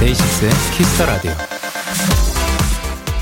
[0.00, 1.32] DAY6의 Kiss the Radio.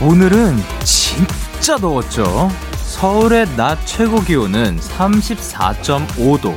[0.01, 2.72] 오늘은 진짜 더웠죠.
[3.03, 6.55] 서울의 낮 최고 기온은 34.5도.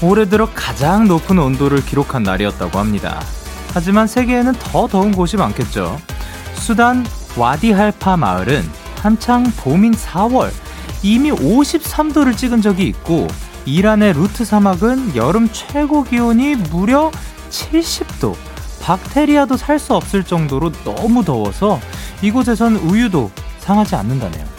[0.00, 3.20] 올해 들어 가장 높은 온도를 기록한 날이었다고 합니다.
[3.74, 6.00] 하지만 세계에는 더 더운 곳이 많겠죠.
[6.54, 7.04] 수단
[7.36, 8.62] 와디할파 마을은
[8.98, 10.52] 한창 봄인 4월
[11.02, 13.26] 이미 53도를 찍은 적이 있고
[13.64, 17.10] 이란의 루트 사막은 여름 최고 기온이 무려
[17.50, 18.36] 70도.
[18.82, 21.80] 박테리아도 살 수 없을 정도로 너무 더워서
[22.22, 24.51] 이곳에선 우유도 상하지 않는다네요.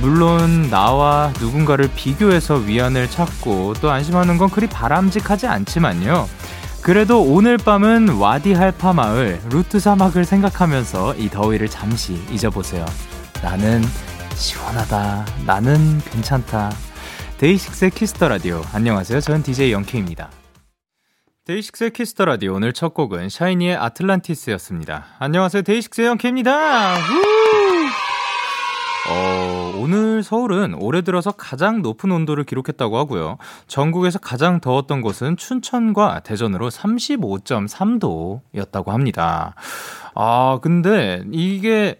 [0.00, 6.28] 물론 나와 누군가를 비교해서 위안을 찾고 또 안심하는 건 그리 바람직하지 않지만요.
[6.82, 12.84] 그래도 오늘 밤은 와디 할파 마을 루트 사막을 생각하면서 이 더위를 잠시 잊어보세요.
[13.42, 13.82] 나는
[14.34, 15.26] 시원하다.
[15.44, 16.70] 나는 괜찮다.
[17.38, 18.62] DAY6의 Kiss the Radio.
[18.72, 19.20] 안녕하세요.
[19.20, 20.30] 저는 DJ Young K입니다.
[21.44, 25.06] DAY6의 Kiss the Radio 오늘 첫 곡은 SHINee의 Atlantis였습니다.
[25.18, 25.62] 안녕하세요.
[25.62, 26.94] DAY6의 Young K입니다.
[29.10, 29.47] 어,
[29.88, 33.38] 오늘 서울은 올해 들어서 가장 높은 온도를 기록했다고 하고요.
[33.68, 39.54] 전국에서 가장 더웠던 곳은 춘천과 대전으로 35.3도였다고 합니다.
[40.14, 41.96] 아, 근데 이게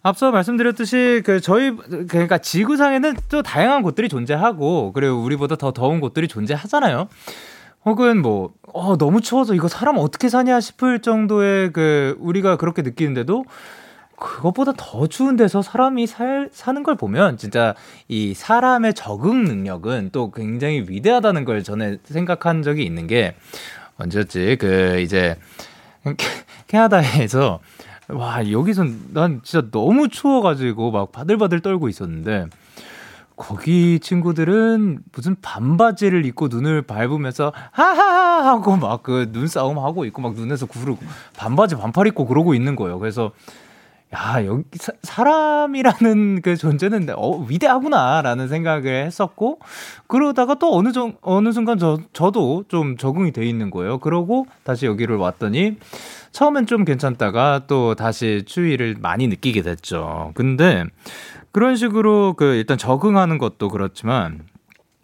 [0.00, 6.28] 앞서 말씀드렸듯이 그 저희 그러니까 지구상에는 또 다양한 곳들이 존재하고 그리고 우리보다 더 더운 곳들이
[6.28, 7.08] 존재하잖아요.
[7.84, 13.44] 혹은 뭐 어, 너무 추워서 이거 사람 어떻게 사냐 싶을 정도의 그 우리가 그렇게 느끼는데도
[14.16, 17.74] 그것보다 더 추운 데서 사람이 살, 사는 걸 보면 진짜
[18.08, 23.34] 이 사람의 적응 능력은 또 굉장히 위대하다는 걸 전에 생각한 적이 있는 게
[23.98, 24.56] 언제였지?
[24.60, 25.36] 그 이제
[26.66, 27.60] 캐나다에서
[28.08, 32.46] 와, 여기선 난 진짜 너무 추워가지고 막 바들바들 떨고 있었는데,
[33.36, 40.34] 거기 친구들은 무슨 반바지를 입고 눈을 밟으면서 하하하 하고 막 그 눈싸움 하고 있고 막
[40.34, 41.00] 눈에서 구르고
[41.36, 42.98] 반바지 반팔 입고 그러고 있는 거예요.
[42.98, 43.32] 그래서
[44.14, 44.64] 야, 여기
[45.02, 49.58] 사, 람이라는그 존재는 어, 위대하구나라는 생각을 했었고
[50.06, 53.98] 그러다가 또 어느 정 어느 순간 저 저도 좀 적응이 돼 있는 거예요.
[53.98, 55.78] 그러고 다시 여기를 왔더니
[56.30, 60.30] 처음엔 좀 괜찮다가 또 다시 추위를 많이 느끼게 됐죠.
[60.34, 60.84] 근데
[61.50, 64.40] 그런 식으로 그 일단 적응하는 것도 그렇지만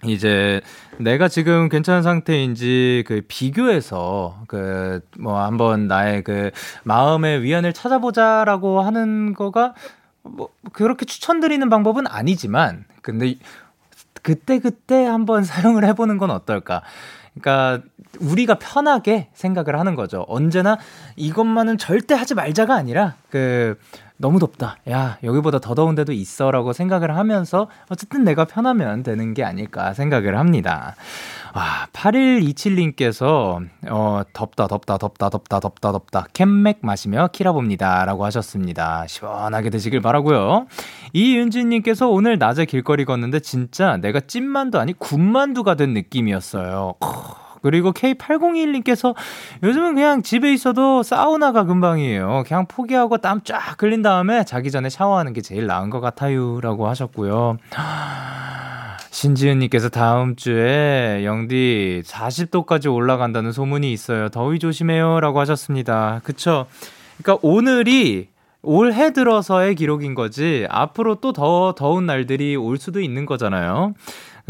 [0.04, 0.60] 이제
[0.98, 6.50] 내가 지금 괜찮은 상태인지 그 비교해서 그 뭐 한번 나의 그
[6.84, 9.74] 마음의 위안을 찾아보자라고 하는 거가
[10.22, 13.36] 뭐 그렇게 추천드리는 방법은 아니지만 근데
[14.22, 16.82] 그때 그때 한번 사용을 해보는 건 어떨까?
[17.34, 17.86] 그러니까
[18.18, 20.24] 우리가 편하게 생각을 하는 거죠.
[20.28, 20.78] 언제나
[21.16, 23.78] 이것만은 절대 하지 말자가 아니라 그
[24.20, 24.76] 너무 덥다.
[24.90, 26.50] 야, 여기보다 더 더운 데도 있어.
[26.50, 30.94] 라고 생각을 하면서 어쨌든 내가 편하면 되는 게 아닐까 생각을 합니다.
[31.54, 36.26] 아, 8127님께서, 어, 덥다, 덥다, 덥다, 덥다, 덥다, 덥다.
[36.34, 38.04] 캔맥 마시며 키라봅니다.
[38.04, 39.06] 라고 하셨습니다.
[39.06, 40.66] 시원하게 드시길 바라고요
[41.14, 46.94] 이윤진님께서 오늘 낮에 길거리 걷는데 진짜 내가 찐만두 아니 군만두가 된 느낌이었어요.
[47.62, 49.14] 그리고 K8021님께서
[49.62, 52.44] 요즘은 그냥 집에 있어도 사우나가 금방이에요.
[52.46, 56.60] 그냥 포기하고 땀 쫙 흘린 다음에 자기 전에 샤워하는 게 제일 나은 것 같아요.
[56.60, 57.56] 라고 하셨고요.
[59.10, 64.28] 신지은님께서 다음 주에 영디 40도까지 올라간다는 소문이 있어요.
[64.28, 65.20] 더위 조심해요.
[65.20, 66.20] 라고 하셨습니다.
[66.24, 66.66] 그쵸?
[67.22, 68.28] 그러니까 오늘이
[68.62, 73.94] 올해 들어서의 기록인 거지 앞으로 또 더 더운 날들이 올 수도 있는 거잖아요.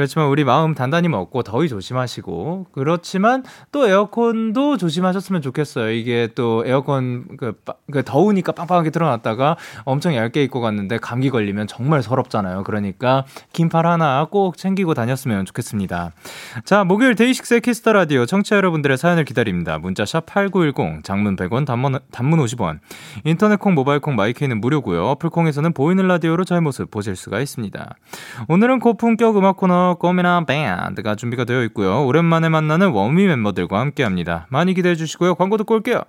[0.00, 5.90] 그렇지만 우리 마음 단단히 먹고 더위 조심하시고 그렇지만 또 에어컨도 조심하셨으면 좋겠어요.
[5.90, 7.52] 이게 또 에어컨 그,
[7.92, 12.62] 그 더우니까 빵빵하게 틀어놨다가 엄청 얇게 입고 갔는데 감기 걸리면 정말 서럽잖아요.
[12.64, 16.12] 그러니까 긴팔 하나 꼭 챙기고 다녔으면 좋겠습니다.
[16.64, 19.76] 자 목요일 DAY6의 Kiss the Radio 청취자 여러분들의 사연을 기다립니다.
[19.76, 22.78] 문자 샵 #8910 장문 100원 단문 단문 50원
[23.24, 25.08] 인터넷 콩 모바일 콩 마이케이는 무료고요.
[25.08, 27.96] 어플 콩에서는 보이는 라디오로 저의 모습 보실 수가 있습니다.
[28.48, 32.04] 오늘은 고품격 음악 코너 코너 꼬미나 밴드가 준비가 되어 있고요.
[32.04, 34.46] 오랜만에 만나는 원미 멤버들과 함께합니다.
[34.50, 35.34] 많이 기대해 주시고요.
[35.34, 36.02] 광고 듣고 올게요.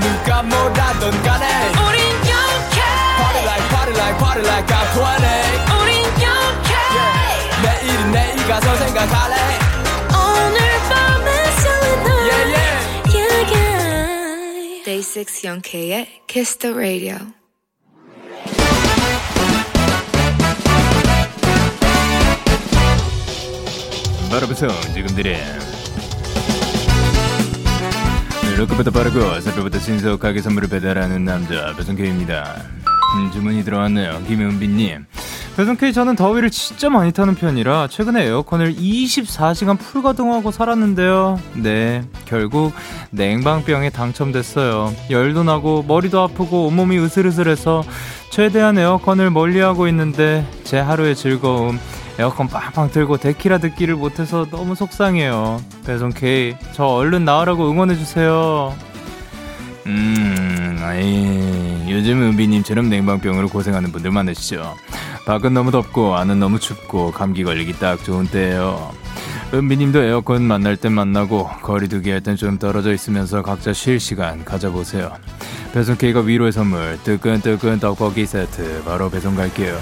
[0.00, 1.12] 누가 뭐라던
[2.28, 2.86] 영케
[3.70, 3.96] Party
[16.66, 17.45] 라디오
[24.30, 25.40] 바로부터 지금들의
[28.58, 32.62] 로크부터 빠르고 새벽부터 신속하게 선물을 배달하는 남자 배송K입니다.
[33.14, 34.22] 음, 주문이 들어왔네요.
[34.26, 35.06] 김은빈님.
[35.56, 41.40] 배송K 저는 더위를 진짜 많이 타는 편이라 최근에 에어컨을 24시간 풀가동하고 살았는데요.
[41.54, 42.74] 네, 결국
[43.10, 44.94] 냉방병에 당첨됐어요.
[45.08, 47.84] 열도 나고 머리도 아프고 온몸이 으슬으슬해서
[48.28, 51.78] 최대한 에어컨을 멀리하고 있는데 제 하루의 즐거움
[52.18, 55.62] 에어컨 빵빵 틀고 데키라 듣기를 못해서 너무 속상해요.
[55.86, 58.74] 배송 K, 저 얼른 나으라고 응원해주세요.
[59.86, 60.45] 음,
[60.82, 64.74] 아이, 요즘 은비님처럼 냉방병으로 고생하는 분들 많으시죠?
[65.26, 68.92] 밖은 너무 덥고 안은 너무 춥고 감기 걸리기 딱 좋은 때예요.
[69.54, 75.12] 은비님도 에어컨 만날 땐 만나고 거리두기 할 땐 좀 떨어져 있으면서 각자 쉴 시간 가져보세요.
[75.72, 79.78] 배송 K가 위로의 선물 뜨끈뜨끈 떡볶이 세트 바로 배송 갈게요.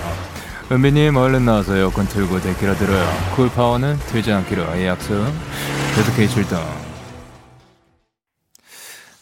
[0.72, 3.06] 은비님 얼른 나와서 에어컨 틀고 데키라 들어요.
[3.36, 5.14] cool power는 틀지 않기로 이 약속.
[5.94, 6.83] 배송 K 출동.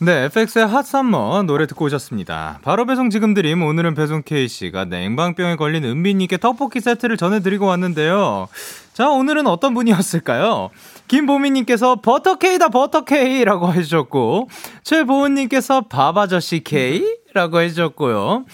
[0.05, 2.59] 네, FX의 핫 썸머 노래 듣고 오셨습니다.
[2.63, 8.49] 바로 배송 지금 드림 오늘은 배송 K씨가 냉방병에 걸린 은비님께 떡볶이 세트를 전해드리고 왔는데요.
[8.95, 10.71] 자, 오늘은 어떤 분이었을까요?
[11.07, 14.49] 김보미님께서 버터케이다 버터케이라고 해주셨고
[14.83, 18.45] 최보은님께서 바바저씨 K라고 해주셨고요.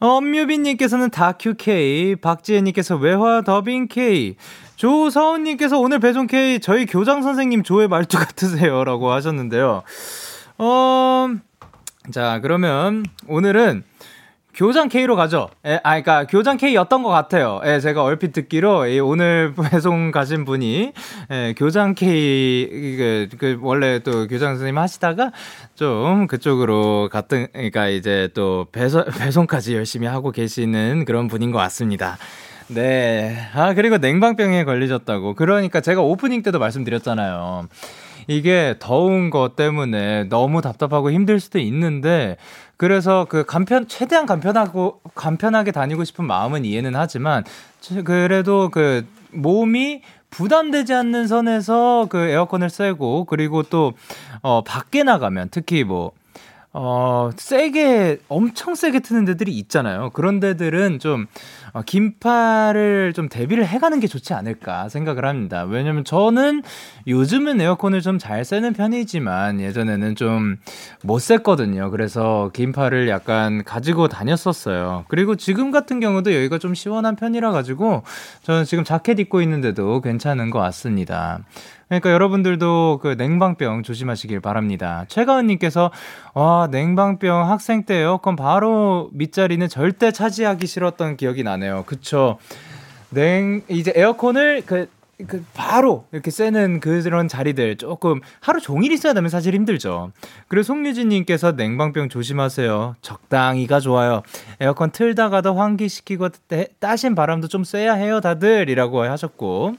[0.00, 4.34] 엄뮤빈님께서는 다큐 K, 박지혜님께서 외화 더빙 K,
[4.74, 9.84] 조서은님께서 오늘 배송 K 저희 교장 선생님 조의 말투 같으세요라고 하셨는데요.
[10.58, 11.28] 어,
[12.10, 13.84] 자, 그러면 오늘은
[14.54, 15.50] 교장 K로 가죠.
[15.64, 17.60] 예, 아, 그니까 교장 K였던 것 같아요.
[17.64, 20.92] 예, 제가 얼핏 듣기로 예, 오늘 배송 가신 분이
[21.30, 25.30] 예, 교장 K 그, 그 원래 또 교장 선생님 하시다가
[25.76, 32.18] 좀 그쪽으로 갔던 그러니까 이제 또 배송 배송까지 열심히 하고 계시는 그런 분인 것 같습니다.
[32.66, 33.38] 네.
[33.54, 35.34] 아, 그리고 냉방병에 걸리셨다고.
[35.34, 37.68] 그러니까 제가 오프닝 때도 말씀드렸잖아요.
[38.28, 42.36] 이게 더운 것 때문에 너무 답답하고 힘들 수도 있는데
[42.76, 47.42] 그래서 그 간편 최대한 간편하고 간편하게 다니고 싶은 마음은 이해는 하지만
[48.04, 53.94] 그래도 그 몸이 부담되지 않는 선에서 그 에어컨을 쐬고 그리고 또
[54.42, 56.12] 어 밖에 나가면 특히 뭐
[56.70, 60.10] 어, 세게, 엄청 세게 트는 데들이 있잖아요.
[60.10, 61.26] 그런 데들은 좀,
[61.72, 65.64] 어, 긴팔을 좀 대비를 해가는 게 좋지 않을까 생각을 합니다.
[65.64, 66.62] 왜냐면 저는
[67.06, 70.58] 요즘은 에어컨을 좀잘 쐬는 편이지만 예전에는 좀
[71.02, 71.90] 못 쐈거든요.
[71.90, 75.04] 그래서 긴팔을 약간 가지고 다녔었어요.
[75.08, 78.02] 그리고 지금 같은 경우도 여기가 좀 시원한 편이라 가지고
[78.42, 81.40] 저는 지금 자켓 입고 있는데도 괜찮은 것 같습니다.
[81.88, 85.04] 그러니까 여러분들도 그 냉방병 조심하시길 바랍니다.
[85.08, 85.90] 최가은님께서
[86.34, 91.84] 와 냉방병 학생 때 에어컨 바로 밑자리는 절대 차지하기 싫었던 기억이 나네요.
[91.86, 92.38] 그쵸?
[93.10, 94.88] 냉 이제 에어컨을 그,
[95.26, 100.12] 그 바로 이렇게 쐬는 그런 자리들 조금 하루 종일 있어야 되면 사실 힘들죠.
[100.46, 102.96] 그리고 송유진님께서 냉방병 조심하세요.
[103.00, 104.22] 적당히가 좋아요.
[104.60, 106.28] 에어컨 틀다가도 환기시키고
[106.80, 109.76] 따신 바람도 좀 쐬야 해요 다들이라고 하셨고.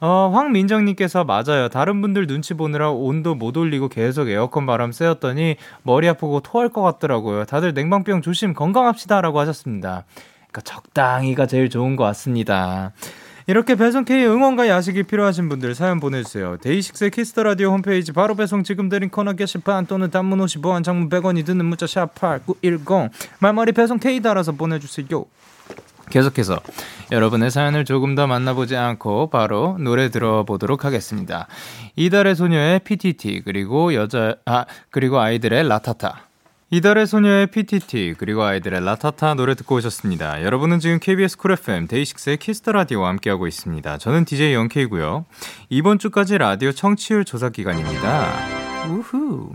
[0.00, 1.68] 어, 황민정님께서 맞아요.
[1.68, 6.82] 다른 분들 눈치 보느라 온도 못 올리고 계속 에어컨 바람 쐬었더니 머리 아프고 토할 것
[6.82, 7.44] 같더라고요.
[7.44, 10.04] 다들 냉방병 조심 건강합시다라고 하셨습니다.
[10.48, 12.92] 그러니까 적당히가 제일 좋은 것 같습니다.
[13.48, 16.56] 이렇게 배송 K 응원과 야식이 필요하신 분들 사연 보내주세요.
[16.56, 21.08] DAY6의 Kiss the Radio 홈페이지 바로 배송 지금 드림 코너 게시판 또는 단문 50원, 장문
[21.08, 25.26] 100원이 드는 문자 샵 #8910 말머리 배송 K 달아서 보내주세요.
[26.10, 26.60] 계속해서
[27.12, 31.46] 여러분의 사연을 조금 더 만나보지 않고 바로 노래 들어보도록 하겠습니다.
[31.96, 36.26] 이달의 소녀의 PTT 그리고 여자 아 그리고 아이들의 LATATA
[36.70, 40.42] 이달의 소녀의 PTT 그리고 아이들의 LATATA 노래 듣고 오셨습니다.
[40.42, 43.98] 여러분은 지금 KBS Cool FM DAY6의 Kiss the Radio와 함께하고 있습니다.
[43.98, 45.26] 저는 DJ Young K고요.
[45.68, 48.32] 이번 주까지 라디오 청취율 조사 기간입니다.
[48.88, 49.54] 우후.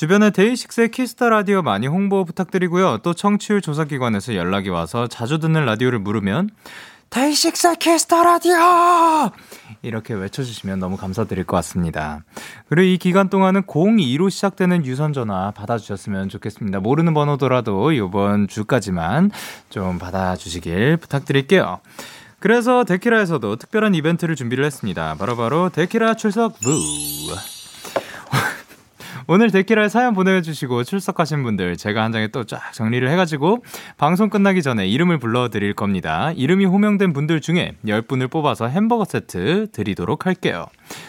[0.00, 3.00] 주변에 DAY6의 Kiss the Radio 많이 홍보 부탁드리고요.
[3.02, 6.48] 또 청취율 조사 기관에서 연락이 와서 자주 듣는 라디오를 물으면
[7.10, 8.54] DAY6 Kiss the Radio!
[9.82, 12.24] 이렇게 외쳐주시면 너무 감사드릴 것 같습니다.
[12.70, 16.80] 그리고 이 기간 동안은 02로 시작되는 유선전화 받아주셨으면 좋겠습니다.
[16.80, 19.30] 모르는 번호더라도 이번 주까지만
[19.68, 21.80] 좀 받아주시길 부탁드릴게요.
[22.38, 25.16] 그래서 데키라에서도 특별한 이벤트를 준비를 했습니다.
[25.18, 26.70] 바로바로 바로 데키라 출석 부!
[29.26, 33.64] 오늘 데키라에 사연 보내주시고 출석하신 분들 제가 한 장에 또 쫙 정리를 해가지고
[33.96, 36.32] 방송 끝나기 전에 이름을 불러드릴 겁니다.
[36.34, 40.66] 이름이 호명된 분들 중에 10분을 뽑아서 햄버거 세트 드리도록 할게요.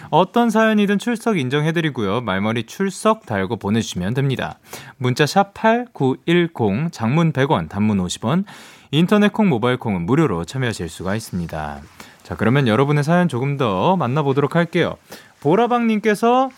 [0.09, 2.21] 어떤 사연이든 출석 인정해드리고요.
[2.21, 4.59] 말머리 출석 달고 보내주시면 됩니다.
[4.97, 8.43] 문자 샵 8910, 장문 100원, 단문 50원,
[8.91, 11.81] 인터넷 콩, 모바일 콩은 무료로 참여하실 수가 있습니다.
[12.23, 14.97] 자, 그러면 여러분의 사연 조금 더 만나보도록 할게요.
[15.39, 16.49] 보라방님께서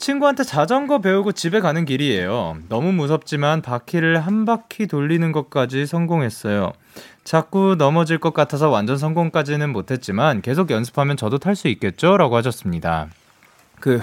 [0.00, 2.56] 친구한테 자전거 배우고 집에 가는 길이에요.
[2.70, 6.72] 너무 무섭지만 바퀴를 한 바퀴 돌리는 것까지 성공했어요.
[7.22, 12.16] 자꾸 넘어질 것 같아서 완전 성공까지는 못했지만 계속 연습하면 저도 탈 수 있겠죠?
[12.16, 13.08] 라고 하셨습니다.
[13.78, 14.00] 그,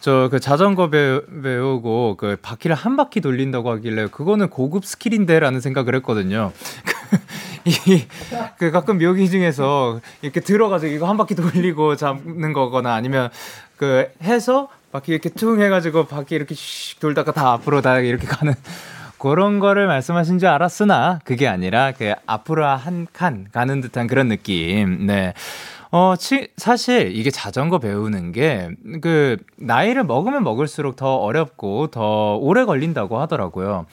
[0.00, 5.60] 저, 그 자전거 배, 배우고 그 바퀴를 한 바퀴 돌린다고 하길래 그거는 고급 스킬인데 라는
[5.60, 6.52] 생각을 했거든요.
[7.64, 8.04] 이,
[8.58, 13.30] 그 가끔 묘기 중에서 이렇게 들어가지고 이거 한 바퀴 돌리고 잡는 거거나 아니면
[13.76, 18.54] 그 해서 바퀴 이렇게 퉁 해가지고 바퀴 이렇게 슉 돌다가 다 앞으로 다 이렇게 가는
[19.18, 25.06] 그런 거를 말씀하신 줄 알았으나 그게 아니라 그 앞으로 한 칸 가는 듯한 그런 느낌.
[25.06, 25.34] 네.
[25.92, 28.70] 어, 치, 사실 이게 자전거 배우는 게
[29.02, 33.86] 그 나이를 먹으면 먹을수록 더 어렵고 더 오래 걸린다고 하더라고요.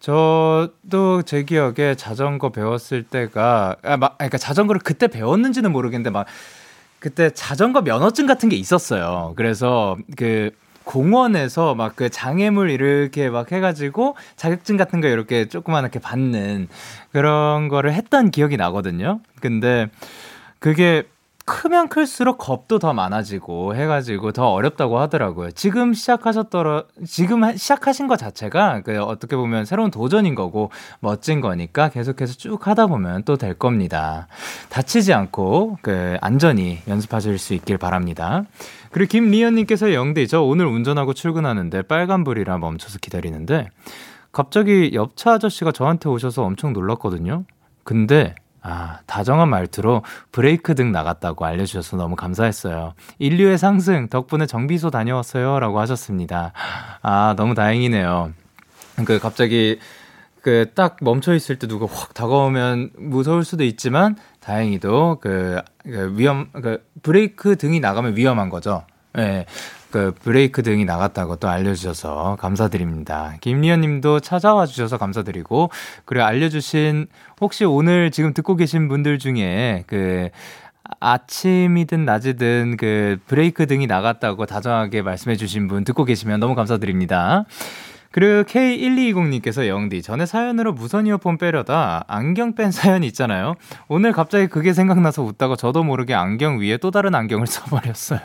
[0.00, 6.26] 저도 제 기억에 자전거 배웠을 때가 아, 막 그러니까 자전거를 그때 배웠는지는 모르겠는데 막
[7.06, 9.34] 그때 자전거 면허증 같은 게 있었어요.
[9.36, 10.50] 그래서 그
[10.82, 16.66] 공원에서 막 그 장애물 이렇게 막 해가지고 자격증 같은 거 이렇게 조그만하게 받는
[17.12, 19.20] 그런 거를 했던 기억이 나거든요.
[19.40, 19.88] 근데
[20.58, 21.04] 그게
[21.46, 25.52] 크면 클수록 겁도 더 많아지고 해가지고 더 어렵다고 하더라고요.
[25.52, 32.34] 지금 시작하셨더라, 지금 시작하신 것 자체가 그 어떻게 보면 새로운 도전인 거고 멋진 거니까 계속해서
[32.34, 34.26] 쭉 하다 보면 또 될 겁니다.
[34.70, 38.42] 다치지 않고 그 안전히 연습하실 수 있길 바랍니다.
[38.90, 43.68] 그리고 김리연님께서 영대, 저 오늘 운전하고 출근하는데 빨간불이라 멈춰서 기다리는데
[44.32, 47.44] 갑자기 옆차 아저씨가 저한테 오셔서 엄청 놀랐거든요.
[47.84, 48.34] 근데
[48.68, 52.94] 아, 다정한 말투로 브레이크 등 나갔다고 알려주셔서 너무 감사했어요.
[53.20, 55.60] 인류의 상승, 덕분에 정비소 다녀왔어요.
[55.60, 56.52] 라고 하셨습니다.
[57.00, 58.32] 아, 너무 다행이네요.
[59.04, 59.78] 그, 갑자기,
[60.42, 66.50] 그, 딱 멈춰 있을 때 누가 확 다가오면 무서울 수도 있지만, 다행히도 그, 그 위험,
[66.50, 68.82] 그, 브레이크 등이 나가면 위험한 거죠.
[69.16, 69.22] 예.
[69.22, 69.46] 네.
[69.90, 73.34] 그 브레이크 등이 나갔다고 또 알려주셔서 감사드립니다.
[73.40, 75.70] 김리연 님도 찾아와 주셔서 감사드리고,
[76.04, 77.06] 그리고 알려주신,
[77.40, 80.30] 혹시 오늘 지금 듣고 계신 분들 중에 그,
[81.00, 87.44] 아침이든 낮이든 그 브레이크 등이 나갔다고 다정하게 말씀해 주신 분 듣고 계시면 너무 감사드립니다.
[88.12, 93.56] 그리고 K1220님께서 영디, 전에 사연으로 무선 이어폰 빼려다 안경 뺀 사연이 있잖아요.
[93.88, 98.20] 오늘 갑자기 그게 생각나서 웃다가 저도 모르게 안경 위에 또 다른 안경을 써버렸어요.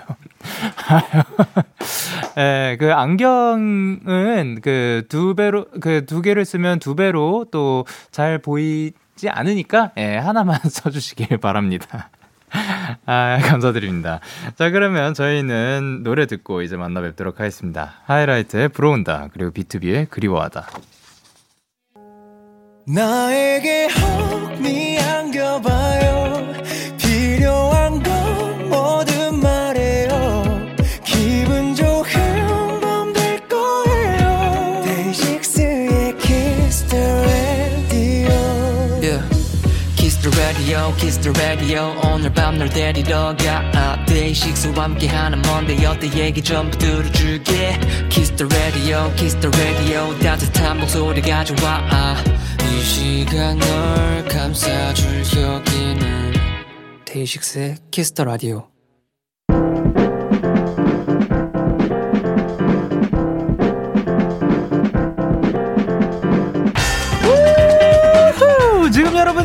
[2.37, 9.29] 예, 그 안경은 그 두 배로, 그 두 개를 쓰면 두 배로 또 잘 보이지
[9.29, 12.09] 않으니까, 예, 하나만 써 주시길 바랍니다.
[13.05, 14.19] 아, 감사드립니다.
[14.55, 17.93] 자, 그러면 저희는 노래 듣고 이제 만나 뵙도록 하겠습니다.
[18.05, 20.67] 하이라이트의 불어온다, 그리고 비투비의 그리워하다.
[22.87, 26.20] 나에게 혹네 안겨봐요.
[40.91, 41.95] 라디오, Kiss the Radio.
[42.03, 44.05] 오늘 밤 널 데리러 가.
[44.05, 47.79] 데이 식스와 함께하는 먼데 어때 얘기 전부 들어줄게.
[48.09, 50.17] Kiss the Radio, Kiss the Radio.
[50.19, 52.15] 따뜻한 목소리 가져와.
[52.59, 56.33] 이 시간 널 감싸줄 여기는
[57.05, 58.70] DAY6의 Kiss the Radio.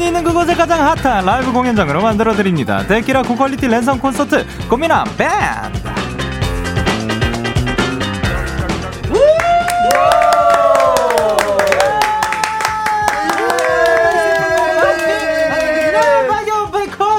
[0.06, 2.86] 있는 그곳에 가장 핫한 라이브 공연장으로 만들어드립니다.
[2.86, 5.76] 데키라 고퀄리티 랜선 콘서트 고민함 밴드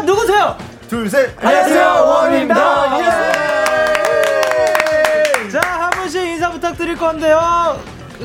[0.05, 0.55] 누구세요?
[0.87, 2.55] 둘셋 안녕하세요 원입니다
[5.51, 7.77] 자한 분씩 인사 부탁드릴 건데요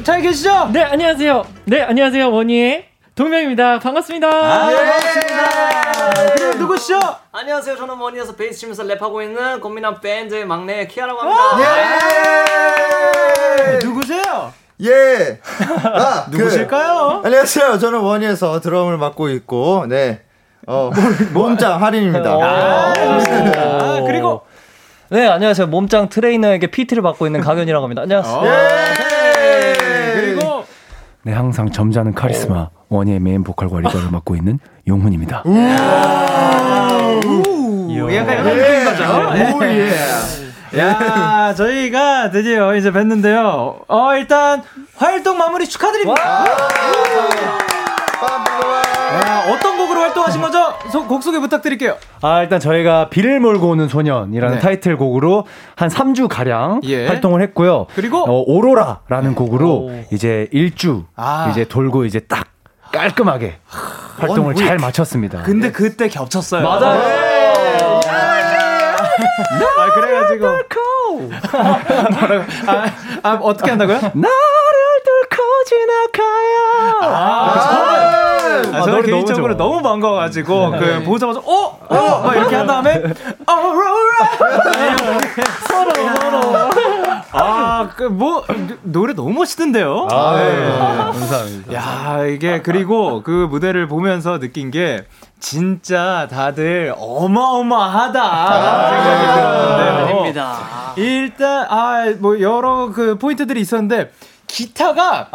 [0.04, 0.70] 잘 계시죠?
[0.72, 3.78] 네 안녕하세요 네 안녕하세요 원희의 동명입니다.
[3.78, 4.28] 반갑습니다.
[4.28, 4.76] 아, 네.
[4.76, 6.34] 반갑습니다.
[6.34, 6.98] 그리고 누구시죠?
[7.30, 7.76] 안녕하세요.
[7.76, 11.40] 저는 원희에서 베이스 치면서 랩하고 있는 고민한 밴드의 막내 키아라고 합니다.
[13.68, 13.78] 예.
[13.84, 14.52] 누구세요?
[14.82, 15.38] 예.
[15.84, 17.20] 아, 누구실까요?
[17.22, 17.78] 그, 안녕하세요.
[17.78, 20.22] 저는 원위에서 드럼을 맡고 있고, 네.
[20.66, 20.90] 어,
[21.34, 22.30] 몸짱 하린입니다.
[22.30, 24.02] 아, 좋습니다.
[24.06, 24.42] 그리고
[25.10, 25.66] 네, 안녕하세요.
[25.66, 28.00] 몸짱 트레이너에게 PT를 받고 있는 강현이라고 합니다.
[28.02, 28.42] 안녕하세요.
[28.46, 28.92] 예!
[31.24, 35.44] 네, 항상 점잖은 카리스마 원위의 메인 보컬과 리더를 맡고 있는 용훈입니다.
[38.14, 39.58] 약간 이런 느낌인 거죠.
[39.58, 39.92] 오, 예.
[40.78, 43.84] 야, 저희가 드디어 이제 뵀는데요.
[43.86, 44.62] 어, 일단
[44.96, 46.44] 활동 마무리 축하드립니다.
[49.14, 50.74] 야, 어떤 곡으로 활동하신 거죠?
[50.90, 51.96] 소- 곡 소개 부탁드릴게요.
[52.22, 54.60] 아, 일단 저희가 비를 몰고 오는 소년이라는 네.
[54.60, 57.06] 타이틀곡으로 한 3주 가량 예.
[57.06, 57.86] 활동을 했고요.
[57.94, 58.18] 그리고?
[58.18, 61.48] 어, 오로라라는 곡으로 이제 1주 아.
[61.50, 62.46] 이제 돌고 이제 딱
[62.92, 63.56] 깔끔하게
[64.18, 64.80] 활동을 원잘 윅.
[64.80, 65.42] 마쳤습니다.
[65.42, 66.62] 근데 그때 겹쳤어요.
[66.62, 67.02] 맞아요.
[69.78, 70.46] 아, 그래가지고.
[70.46, 71.30] 뭐라고?
[72.66, 72.86] 아,
[73.22, 73.96] 아, 어떻게 한다고요?
[73.96, 76.98] 나를 뚫고 지나가야.
[77.02, 78.11] 아,
[78.62, 79.56] 저는 노래 너무 개인적으로.
[79.56, 83.02] 너무 반가워가지고 그 보자마자 어, 어, 막 이렇게 한 다음에
[83.46, 84.16] 어로라
[85.68, 86.52] 서로 서로
[87.32, 88.44] 아그 뭐
[88.82, 90.08] 노래 너무 멋있던데요.
[90.10, 90.78] 아, 네.
[90.78, 91.72] 감사합니다.
[91.74, 95.04] 야 이게 그리고 그 무대를 보면서 느낀 게
[95.40, 100.06] 진짜 다들 어마어마하다 생각이 들었는데요.
[100.06, 100.58] 아닙니다.
[100.96, 104.10] 일단 아 뭐 여러 그 포인트들이 있었는데
[104.52, 105.28] 기타가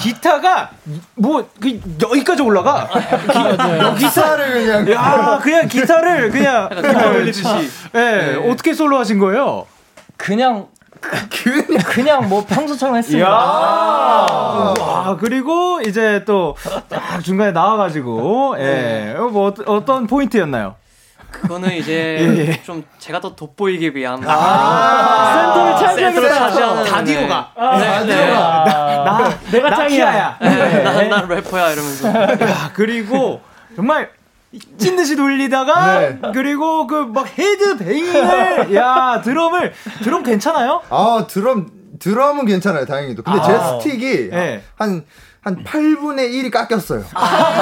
[0.00, 0.70] 기타가
[1.14, 4.52] 뭐 그 여기까지 올라가 기, 기사를
[4.84, 4.90] 그냥.
[4.92, 7.44] 야 그냥 기타를 그냥 기타 올리듯이.
[7.94, 9.66] 예 어떻게 솔로 하신 거예요?
[10.16, 10.68] 그냥
[11.86, 13.28] 그냥 뭐 평소처럼 했습니다.
[13.28, 16.54] 와 그리고 이제 또
[16.88, 20.76] 딱 중간에 나와가지고 예 뭐 어떤 포인트였나요?
[21.32, 22.62] 그거는 이제 예, 예.
[22.62, 26.38] 좀 제가 더 돋보이기 위한 센터를 센터를 차지하겠다.
[26.38, 27.52] 차지하는 다디오가.
[27.78, 28.30] 네, 네.
[28.32, 30.38] 나 내가 나 짱이야.
[30.38, 30.82] 키아야.
[30.84, 33.40] 난, 난 래퍼야 이러면서 야 그리고
[33.74, 34.10] 정말
[34.78, 36.18] 미친 듯이 돌리다가 네.
[36.34, 39.72] 그리고 그 막 headbanging을 야 드럼을
[40.02, 40.82] 드럼 괜찮아요?
[40.90, 43.22] 아, 드럼, 드럼은 괜찮아요, 다행히도.
[43.22, 44.62] 근데 제 스틱이 네.
[44.76, 45.04] 한,
[45.42, 47.02] 한 8분의 1이 깎였어요.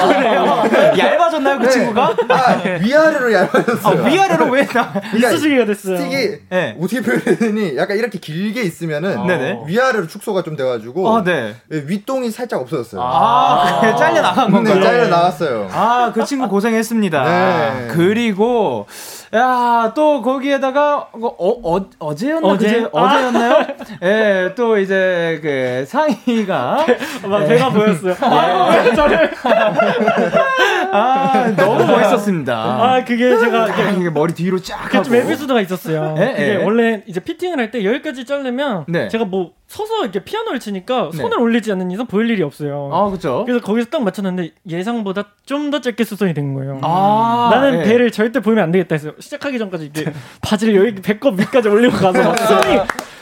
[0.08, 0.64] 그래요?
[0.98, 2.16] 얇아 졌나요 그 친구가?
[2.28, 4.04] 아, 위아래로 아, 얇아졌어요.
[4.04, 4.92] 위아래로 왜 나?
[4.92, 5.96] 그러니까 이쑤시개가 됐어요.
[5.96, 6.16] 스틱이
[6.50, 6.76] 네.
[6.78, 9.60] 어떻게 표현해야 되니 약간 이렇게 길게 있으면은 네네.
[9.66, 11.54] 위아래로 축소가 좀 돼가지고 아 네.
[11.72, 13.00] 예, 윗동이 살짝 없어졌어요.
[13.02, 14.84] 아, 그게 잘려 나간 근데 건가요?
[14.92, 15.68] 잘려 나왔어요.
[15.72, 17.24] 아, 그 친구 고생했습니다.
[17.24, 17.88] 네.
[17.92, 18.86] 그리고,
[19.32, 22.48] 야, 또 거기에다가, 어, 어, 어제였나?
[22.48, 22.66] 어제?
[22.66, 22.88] 그제?
[22.92, 23.00] 아.
[23.00, 23.66] 어제였나요?
[24.02, 26.84] 예, 또 이제 그 상의가.
[27.28, 28.14] 막 배가 보였어요.
[28.20, 29.30] 아, 왜 저를?
[30.92, 32.52] 아, 너무 멋있었습니다.
[32.54, 35.04] 아, 그게 제가 이게 이게 머리 뒤로 쫙 하고.
[35.04, 36.16] 좀 에피소드가 있었어요.
[36.18, 36.56] 예, 예.
[36.56, 39.06] 원래 이제 피팅을 할 때 여기까지 자르면 네.
[39.06, 41.16] 제가 뭐 서서 이렇게 피아노를 치니까 네.
[41.16, 42.90] 손을 올리지 않는 이상 보일 일이 없어요.
[42.92, 43.44] 아, 그쵸.
[43.46, 46.80] 그래서 거기서 딱 맞췄는데 예상보다 좀 더 짧게 수선이 된 거예요.
[46.82, 47.82] 아, 나는 예.
[47.84, 52.18] 배를 절대 보이면 안 되겠다 해서 시작하기 전까지 이렇게 바지를 여기 배꼽 위까지 올리고 가서
[52.24, 52.80] 막 숨이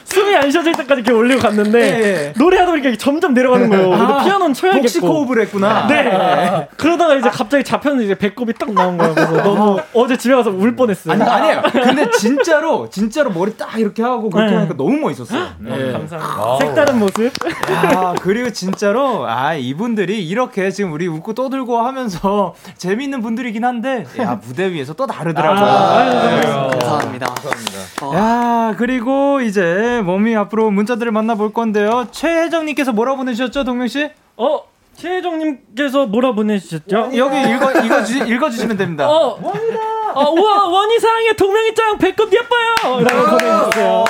[0.08, 2.32] 숨이 안 쉬어질 때까지 이렇게 올리고 갔는데 예, 예.
[2.38, 3.92] 노래하다 보니까 점점 내려가는 거예요.
[3.94, 4.82] 아, 피아노는 쳐야겠고.
[4.82, 5.86] 복식 호흡을 했구나.
[5.86, 6.66] 네.
[6.78, 9.14] 그러다가 이제 갑자기 잡혔는데 이제 배꼽이 딱 나온 거예요.
[9.14, 11.12] 그래서 너무 어제 집에 가서 울 뻔했어요.
[11.12, 11.62] 아니, 아니에요.
[11.72, 14.56] 근데 진짜로, 진짜로 머리 딱 이렇게 하고 그렇게 네.
[14.56, 15.46] 하니까 너무 멋있었어요.
[15.58, 15.92] 네.
[15.92, 16.58] 감사합니다.
[16.60, 17.30] 색다른 모습.
[17.68, 24.40] 아, 그리고 진짜로, 아, 이분들이 이렇게 지금 우리 웃고 떠들고 하면서 재밌는 분들이긴 한데, 야,
[24.42, 25.66] 무대 위에서 또 다르더라고요.
[25.68, 26.40] 아, 네.
[26.40, 27.26] 감사합니다.
[28.14, 32.08] 야, 그리고 이제 몸이 앞으로 문자들을 만나볼 건데요.
[32.10, 34.10] 최혜정님께서 뭐라 보내주셨죠, 동명씨?
[34.36, 34.62] 어,
[34.98, 37.10] 최혜정님께서 뭐라 보내주셨죠?
[37.14, 39.08] 여기 읽어, 읽어주, 읽어주시면 됩니다.
[39.08, 39.78] 어, 원이다.
[40.14, 43.04] 어, 우와, 원이 사랑해, 동명이 짱, 배꼽 예뻐요.
[43.04, 44.04] 라고 보내주셨어요.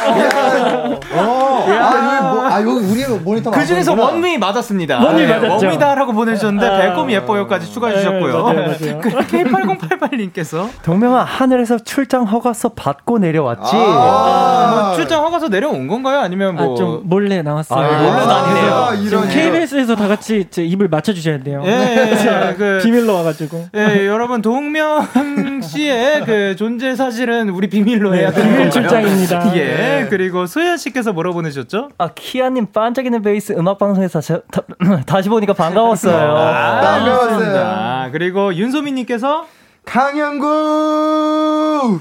[1.12, 3.94] 어, 아, 뭐, 아, 여기 우리 모니터 그 중에서.
[3.94, 5.04] 원미 맞았습니다.
[5.04, 5.66] 원미 네, 맞았죠.
[5.66, 8.42] 원미다라고 보내주셨는데, 아, 배꼽 예뻐요까지 추가해 네, 주셨고요.
[8.42, 9.00] 맞아요, 맞아요.
[9.00, 13.72] 그 K8088님께서 동명아 하늘에서 출장 허가서 받고 내려왔지.
[13.74, 16.20] 아, 뭐 출장 허가서 내려온 건가요?
[16.20, 16.72] 아니면 뭐.
[16.72, 17.84] 아, 좀 몰래 나왔어요.
[17.84, 18.10] 아, 몰래.
[18.10, 19.28] 아, 지금 이런, 이런.
[19.28, 21.60] KBS에서 다 같이 제 입을 맞춰주셔야 돼요.
[21.66, 23.68] 예, 예, 예, 그, 비밀로 와가지고.
[23.74, 25.06] 예, 여러분 동명
[25.60, 28.70] 씨의 그 존재 사실은 우리 비밀로 해야 되는 비밀.
[28.70, 29.52] 출장입니다.
[29.58, 30.06] 예, 네.
[30.08, 31.90] 그리고 소연 씨께서 뭐라 보내셨죠?
[31.98, 34.62] 아 키아님 반짝이는 베이스 음악 방송에서 저- 다,
[35.06, 36.16] 다시 보니까 반가웠어요.
[36.16, 37.18] 아, 반가웠어요.
[37.28, 38.08] 반갑습니다.
[38.12, 39.46] 그리고 윤소민님께서
[40.68, 42.00] 강영구!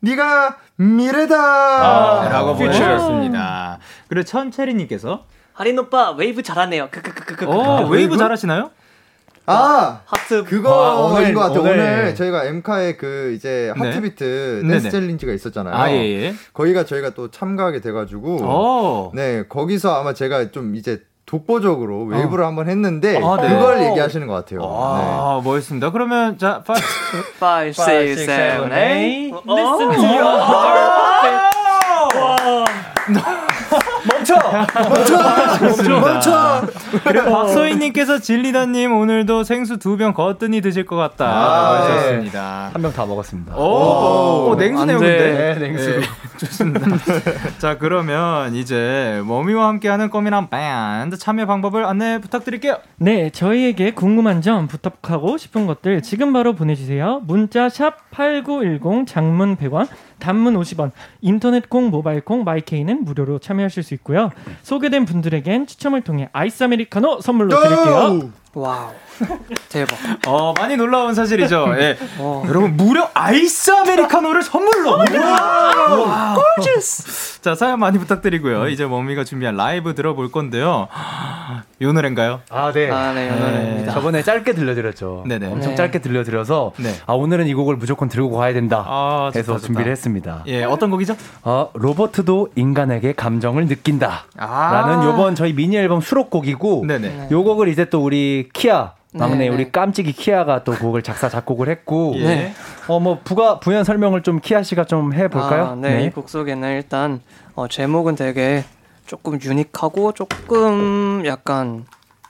[0.00, 1.36] 네가 미래다!
[1.36, 2.64] 아, 라고 퓨처.
[2.66, 3.78] 보내주셨습니다.
[4.08, 6.88] 그리고 천채리님께서 하린 오빠 웨이브 잘하네요.
[6.90, 7.46] 크크크크크.
[7.46, 8.70] 어, 웨이브 잘하시나요?
[9.46, 10.02] 아!
[10.06, 11.60] 하트 그거인 오늘, 것 같아요.
[11.60, 11.72] 오늘.
[11.72, 13.86] 오늘, 저희가 엠카의 그 이제 네.
[13.88, 14.74] 하트비트 네네.
[14.74, 15.74] 댄스 챌린지가 있었잖아요.
[15.74, 16.34] 아, 예, 예.
[16.52, 18.38] 거기가 저희가 또 참가하게 돼가지고.
[18.42, 19.10] 어.
[19.14, 23.48] 네, 거기서 아마 제가 좀 이제 독보적으로 웨이브를 한번 했는데 아, 네.
[23.48, 24.60] 그걸 얘기하시는 것 같아요.
[24.60, 24.66] 네.
[24.68, 25.90] 아, 멋있습니다.
[25.90, 26.74] 그러면 자, 파,
[27.62, 29.78] 5, 6, 7, 8 Listen 어?
[29.78, 31.52] to your heart.
[34.36, 35.58] 멈춰!
[35.58, 36.00] 좋습니다.
[36.00, 36.62] 멈춰!
[37.04, 41.26] 그리고 박소희님께서 진리다님 오늘도 생수 두 병 거뜬히 드실 것 같다.
[41.26, 41.92] 아, 네.
[41.94, 42.70] 하셨습니다.
[42.72, 43.56] 한명다 먹었습니다.
[43.56, 45.18] 오, 오, 냉수네요, 안 돼.
[45.18, 45.54] 근데.
[45.58, 46.00] 네, 냉수.
[46.38, 46.80] 좋습니다.
[47.58, 52.78] 자, 그러면 이제 머미와 함께하는 꼬미남 밴드 참여 방법을 안내 부탁드릴게요.
[52.96, 57.20] 네, 저희에게 궁금한 점, 부탁하고 싶은 것들 지금 바로 보내주세요.
[57.26, 59.86] 문자 샵 #8910 장문 100원,
[60.22, 64.30] 단문 50원, 인터넷 콩, 모바일 콩, 마이케이는 무료로 참여하실 수 있고요.
[64.62, 68.30] 소개된 분들에겐 추첨을 통해 아이스 아메리카노 선물로 드릴게요.
[68.54, 68.92] Wow.
[69.68, 69.96] 대박.
[70.26, 71.74] 어, 많이 놀라운 사실이죠.
[71.78, 71.96] 예.
[72.18, 72.44] 어.
[72.48, 74.98] 여러분, 무려 아이스 아메리카노를 선물로!
[74.98, 76.36] 와,
[77.40, 78.68] 자, 사연 많이 부탁드리고요.
[78.68, 80.88] 이제 원위가 준비한 라이브 들어볼 건데요.
[81.80, 82.40] 이 노래인가요?
[82.50, 82.90] 아, 네.
[82.90, 83.92] 아, 네, 연어입니다.
[83.92, 85.24] 저번에 짧게 들려드렸죠.
[85.26, 85.46] 네네.
[85.48, 85.76] 엄청 네.
[85.76, 86.94] 짧게 들려드려서 네.
[87.06, 89.66] 아 오늘은 이 곡을 무조건 들고 가야 된다 아, 좋다, 해서 좋다.
[89.66, 90.44] 준비를 했습니다.
[90.46, 91.16] 예, 어떤 곡이죠?
[91.42, 94.24] 어, 로버트도 인간에게 감정을 느낀다.
[94.38, 94.70] 아.
[94.86, 97.28] 라는 요번 저희 미니 앨범 수록곡이고 네네.
[97.30, 99.70] 요 곡을 이제 또 우리 키아 막내 네, 우리 네.
[99.70, 102.24] 깜찍이 키아가 또 곡을 작사 작곡을 했고 예.
[102.24, 102.54] 네.
[102.88, 105.64] 어뭐 부가 부연 설명을 좀 키아 씨가 좀 해볼까요?
[105.64, 107.20] 아, 네, 이곡 속에는 일단
[107.54, 108.64] 어, 제목은 되게
[109.06, 111.84] 조금 유니크하고 조금 약간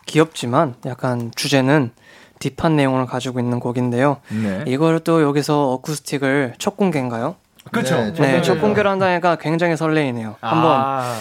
[0.07, 1.93] 귀엽지만 약간 주제는
[2.41, 4.17] 딥한 내용을 가지고 있는 곡인데요.
[4.31, 4.65] 네.
[4.67, 7.37] 이걸 또 여기서 어쿠스틱을 첫 공개인가요?
[7.71, 7.97] 그렇죠.
[7.97, 10.37] 네, 네, 첫 공개를 한다니까 굉장히 설레이네요.
[10.41, 11.17] 한번 아.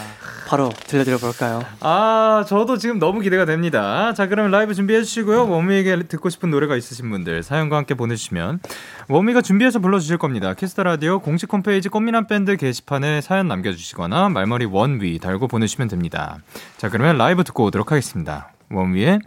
[0.47, 1.63] 바로 들려드려 볼까요?
[1.79, 4.13] 아, 저도 지금 너무 기대가 됩니다.
[4.13, 5.47] 자, 그럼 라이브 준비해 주시고요.
[5.49, 8.59] 워미에게 듣고 싶은 노래가 있으신 분들 사연과 함께 보내주시면
[9.07, 10.53] 원위가 준비해서 불러주실 겁니다.
[10.53, 16.39] 키스 더 라디오 공식 홈페이지 꽃미남 밴드 게시판에 사연 남겨주시거나 말머리 원위 달고 보내주시면 됩니다.
[16.75, 18.51] 자, 그러면 라이브 듣고 오도록 하겠습니다.
[18.71, 19.19] 원위의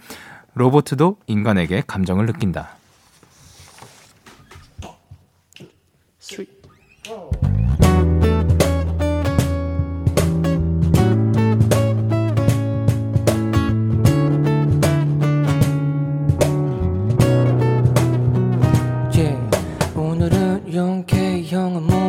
[0.53, 2.77] 로보트도 인간에게 감정을 느낀다.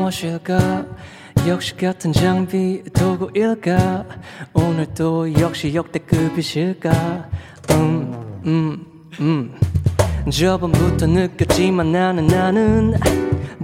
[0.06, 0.86] 무엇일까?
[1.48, 4.06] 역시 같은 장비 도구일까?
[4.54, 7.30] 오늘도 역시 역대급이실까?
[7.72, 8.86] 음 음
[9.20, 9.56] 음.
[10.30, 12.94] 저번부터 느꼈지만 나는 나는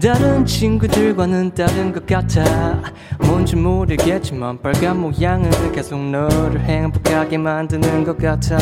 [0.02, 2.82] 다른 친구들과는 다른 것 같아.
[3.20, 8.58] 뭔지 모르겠지만 빨간 모양은 계속 너를 행복하게 만드는 것 같아.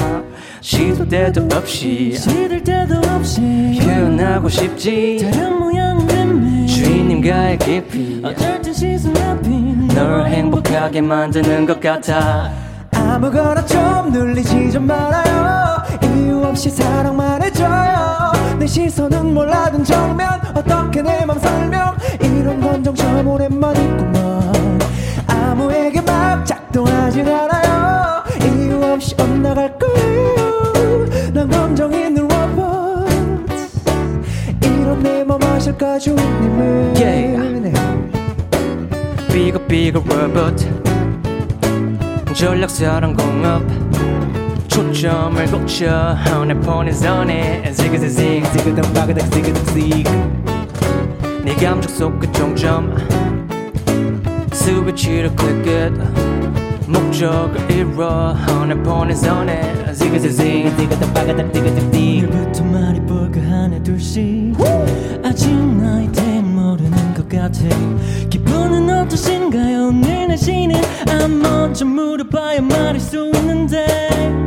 [0.59, 3.41] 시도 때도 없이 시들 때도 없이
[3.81, 5.29] 표현하고 싶지.
[5.31, 6.38] 다른 모양은
[6.83, 8.21] 주인님과의 깊이.
[8.23, 9.49] 어쩔 땐 시선 앞이
[9.93, 12.51] 널 행복하게 만드는 것 같아.
[12.93, 15.83] 아무거나 좀 눌리지 좀 말아요.
[16.03, 18.31] 이유 없이 사랑만 해줘요.
[18.59, 21.97] 내 시선은 몰라둔 정면 어떻게 내 맘 설명.
[22.21, 24.79] 이런 건 정처럼 오랜만이구만
[25.27, 28.23] 아무에게 막 작동하진 않아요.
[28.41, 30.38] 이유 없이 엇나갈 거예요
[35.69, 37.37] 아실까 주님은 Yeah.
[39.29, 40.67] Bigger bigger robot.
[42.33, 43.61] 전략 사랑 공업.
[44.67, 46.17] 초점을 고쳐.
[46.47, 47.71] 내 폰의 선에.
[47.71, 52.95] 지그지직 지그덕 바그덕 지그덕 지네 감정 속그 종점.
[54.51, 55.93] 스위치를 클릭
[56.87, 58.35] 목적을 이뤄
[58.67, 59.93] 내 폰의 선에.
[59.93, 62.27] 지그지직 지그덕 바그덕 지그덕 지.
[62.27, 64.48] 오늘부터 말이 볼까 하나 둘씩
[65.29, 67.59] 아직 나에 대해 모르는 것 같아.
[68.31, 69.89] 기분은 어떠신가요?
[69.89, 70.75] 오늘 날씨는
[71.07, 73.85] 아 먼저 물어봐야 말할 수 있는데.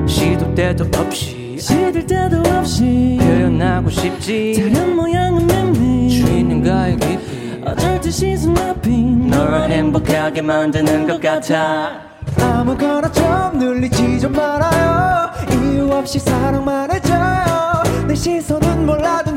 [0.09, 4.73] 시도 때도 없이 시들 때도 없이 표현하고 싶지.
[4.73, 6.09] 다른 모양은 맴매.
[6.09, 7.63] 주인님과의 깊이.
[7.65, 12.01] 어쩔 때 시선 앞이 널 행복하게 만드는 것 같아.
[12.41, 15.31] 아무거나 좀 눌리지 좀 말아요.
[15.53, 17.85] 이유 없이 사랑만 해줘요.
[18.09, 19.32] 내 시선은 몰라둔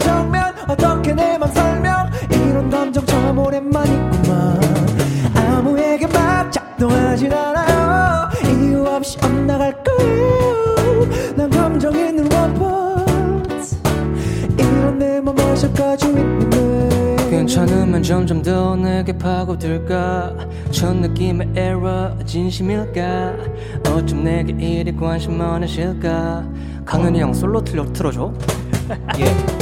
[17.66, 20.36] 괜찮으면 점점 더 내게 파고들까?
[20.72, 23.36] 첫 느낌의 에러 진심일까?
[23.90, 26.48] 어쩜 내게 이리 관심 많으실까?
[26.86, 28.34] 강은이 형 솔로 틀어, 틀어줘.
[28.88, 29.55] Started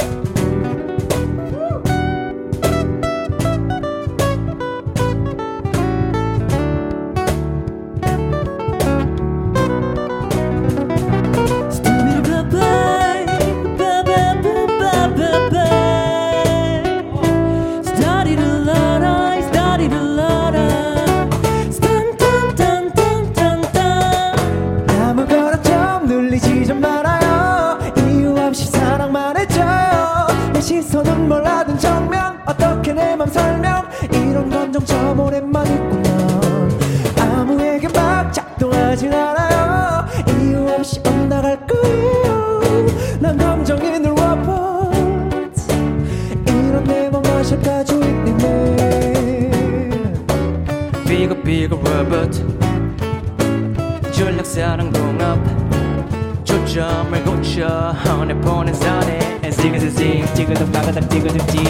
[57.54, 61.62] 초점을 고쳐 내 보낸 선에 지그지직 지그덕 바가닥 지그덕직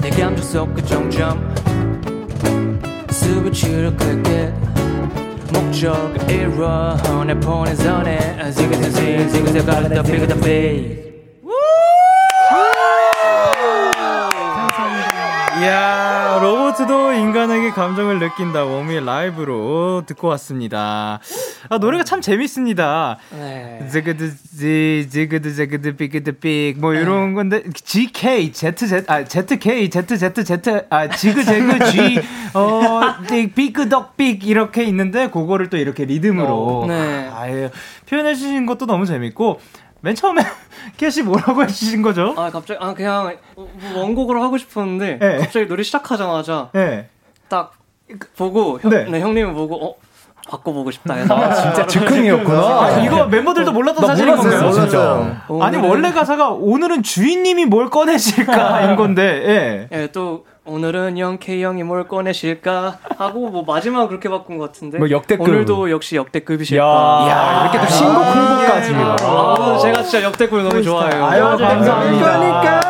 [0.00, 1.54] 내 감정 속그 정점
[3.08, 4.52] 스위치를 클릭해
[5.52, 11.06] 목적을 이뤄 내 보낸 선에 지그지직 지그덕 바가닥 비그덕 비이
[16.36, 18.64] 야, 로봇도 인간에게 감정을 느낀다.
[18.64, 21.18] 워미의 라이브로 듣고 왔습니다.
[21.70, 23.16] 아, 노래가 참 재밌습니다.
[23.30, 23.88] 네.
[23.90, 31.42] 제그드 지 지그드 제그드 삐그드 삐뭐 이런 건데 GK ZZ 아 ZK ZZZ 아 지그
[31.44, 32.20] 제그 G
[32.54, 33.00] 어
[33.54, 37.30] 삐그덕 삐 이렇게 있는데 그거를 또 이렇게 리듬으로 네.
[37.32, 37.70] 아 예
[38.08, 39.60] 표현해 주신 것도 너무 재밌고
[40.00, 40.42] 맨 처음에
[40.96, 42.34] 캐시 뭐라고 해주신 거죠?
[42.36, 45.38] 아 갑자기 아 그냥 뭐 원곡으로 하고 싶었는데 네.
[45.38, 47.08] 갑자기 노래 시작하자마자 네.
[47.48, 47.72] 딱
[48.36, 49.04] 보고 형, 네.
[49.04, 49.20] 네.
[49.20, 49.94] 형님을 보고 어
[50.48, 52.60] 바꿔보고 싶다 해서 진짜 즉흥이었구나.
[52.60, 54.70] 아, 이거 멤버들도 몰랐던 사실인 건가요?
[54.70, 55.36] 몰랐어요.
[55.60, 59.98] 아니 원래 가사가 오늘은 주인님이 뭘 꺼내실까인 건데 예.
[60.02, 64.98] 예, 또 오늘은 영 K 형이 뭘 꺼내실까 하고 뭐 마지막 그렇게 바꾼 것 같은데
[64.98, 65.46] 뭐 역대급.
[65.48, 68.92] 오늘도 역시 역대급이실까 야, 이렇게 또 신곡 홍보까지.
[68.94, 72.38] 아, 제가 진짜 역대급 너무 좋아해요 아유 감사합니다.
[72.38, 72.85] 그러니까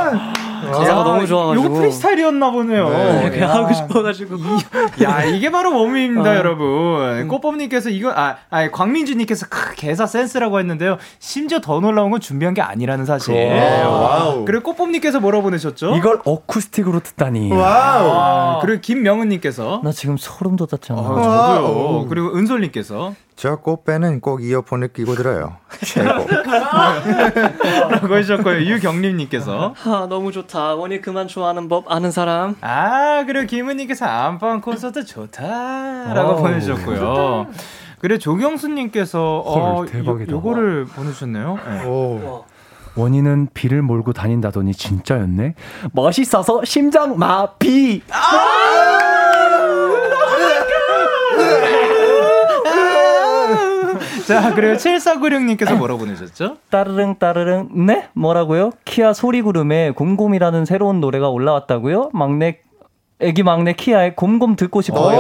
[0.71, 1.65] 가사가 너무 좋아가지고.
[1.65, 2.89] 요거 프리스타일이었나 보네요.
[2.89, 4.37] 네, 그냥 하고 싶어가지고.
[5.03, 7.29] 야 이게 바로 원위입니다 여러분.
[7.29, 10.99] 꽃범님께서 이거 아 아니 광민주님께서 크 개사 센스라고 했는데요.
[11.19, 13.35] 심지어 더 놀라운 건 준비한 게 아니라는 사실.
[13.35, 14.45] Wow.
[14.45, 15.97] 그리고 꽃범님께서 뭐라고 보내셨죠?
[15.97, 17.53] 이걸 어쿠스틱으로 듣다니.
[17.53, 18.11] Wow.
[18.11, 19.81] 아, 그리고 김명은님께서.
[19.85, 21.01] 나 지금 소름 돋았잖아.
[21.01, 22.07] 아, 저도요.
[22.09, 25.59] 그리고 은솔님께서 저 꽃배는 꼭 이어폰을 끼고 들어요.
[25.85, 26.27] 최고.
[27.90, 34.07] 라고 해주셨고요 유경림님께서 아, 너무 좋다 원위 그만 좋아하는 법 아는 사람 아 그리고 김은님께서
[34.07, 36.43] 안방 콘서트 좋다 라고 Wow.
[36.42, 37.46] 보내주셨고요
[38.01, 40.33] 그리고 조경수님께서 어, 헐, 대박이다.
[40.33, 41.85] 요, 요거를 보내주셨네요 네.
[41.87, 42.44] 오.
[42.99, 45.55] 원위는 비를 몰고 다닌다더니 진짜였네.
[45.92, 48.01] 멋있어서 심장 마비.
[54.27, 56.57] 자, 그리고 7496님께서 뭐라고 보내셨죠?
[56.71, 58.71] 따르릉 따르릉 네 뭐라고요?
[58.85, 62.11] 키아 소리구름에 곰곰이라는 새로운 노래가 올라왔다고요?
[62.12, 62.59] 막내
[63.19, 65.17] 애기 막내 키아의 곰곰 듣고 싶어요.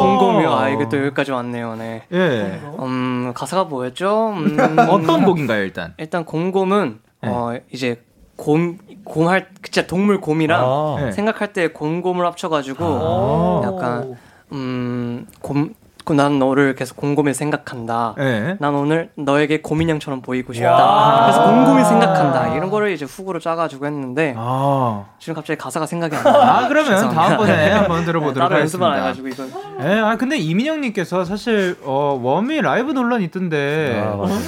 [0.00, 2.60] 곰곰이요 아 이게 또 여기까지 왔네요 네 예.
[2.80, 4.58] 음 가사가 뭐였죠 음,
[4.90, 5.94] 어떤 곡인가요, 일단?
[5.96, 7.28] 일단 곰곰은 네.
[7.30, 8.02] 어 이제
[8.36, 10.96] 곰 곰할 진짜 동물 곰이랑 아.
[11.00, 11.12] 네.
[11.12, 13.60] 생각할 때 곰곰을 합쳐가지고 아.
[13.64, 14.16] 약간
[14.52, 15.74] 음 곰
[16.12, 18.14] 난 너를 계속 곰곰이 생각한다.
[18.18, 18.56] 예.
[18.60, 21.22] 난 오늘 너에게 곰인형처럼 보이고 싶다.
[21.24, 22.54] 그래서 곰곰이 생각한다.
[22.54, 25.04] 이런 거를 이제 훅으로 짜가지고 했는데 아.
[25.18, 26.58] 지금 갑자기 가사가 생각이 안 나.
[26.58, 29.28] 아, 그러면 다음번에 한번 들어보도록 따로 연습을 안 하겠습니다.
[29.30, 29.90] 해가지고 이건.
[29.90, 34.02] 예, 아, 근데 이민영님께서 사실, 어, 웜이 라이브 논란 있던데.
[34.04, 34.38] 아, 맞아요.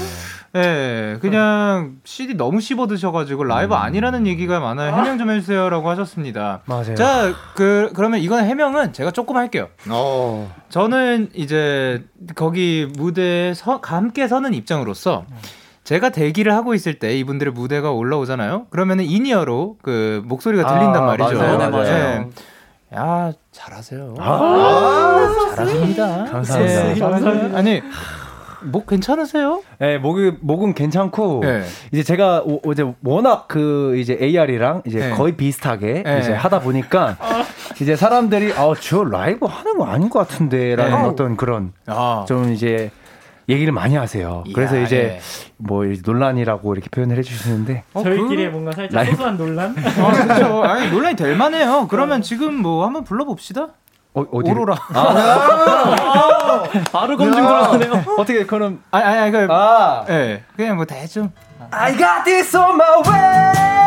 [0.57, 4.97] 예, 그냥 CD 너무 씹어 드셔가지고 라이브 아니라는 얘기가 많아요.
[4.97, 6.63] 해명 좀 해주세요라고 하셨습니다.
[6.65, 6.95] 맞아요.
[6.95, 9.69] 자, 그, 그러면 이건 해명은 제가 조금 할게요.
[9.91, 10.51] 어.
[10.71, 15.27] 저는 이제 거기 무대에 서, 함께 서는 입장으로서
[15.85, 18.67] 제가 대기를 하고 있을 때 이분들의 무대가 올라오잖아요.
[18.71, 21.39] 그러면은 in-ear로 그 목소리가 들린단 아, 말이죠.
[21.39, 22.31] 맞아요, 네, 맞아요.
[22.93, 22.97] 예.
[22.97, 24.15] 야, 잘하세요.
[24.19, 26.25] 아, 잘하십니다.
[26.25, 26.91] 감사합니다.
[26.91, 27.59] 예, 감사합니다.
[27.59, 27.83] 아니,
[28.67, 29.63] 목 괜찮으세요?
[29.79, 31.63] 네, 목이 목은 괜찮고 네.
[31.93, 35.11] 이제 제가 오, 어제 워낙 그 이제 AR이랑 이제 네.
[35.11, 36.19] 거의 비슷하게 네.
[36.21, 37.17] 이제 하다 보니까
[37.81, 41.09] 이제 사람들이 아저 라이브 하는 거 아닌 것 같은데라는 네.
[41.09, 42.91] 어떤 그런 아, 좀 이제
[43.49, 44.43] 얘기를 많이 하세요.
[44.55, 45.21] 그래서 이야, 이제 예.
[45.57, 49.75] 뭐 이제 논란이라고 이렇게 표현을 해주시는데 어, 저희끼리 그- 뭔가 살짝 라이브- 소소한 논란.
[49.79, 50.65] 아, 그렇죠.
[50.65, 51.87] 아니, 논란이 될 만해요.
[51.89, 53.69] 그러면 지금 뭐 한번 불러봅시다.
[54.17, 54.75] 어, 어디 오로라.
[56.91, 58.05] 바로 검증 들어가네요.
[58.19, 61.31] 어떻게 그럼 아니, 아니, 그, 아 예, 그냥 뭐 대충.
[61.71, 63.86] I got this on my way.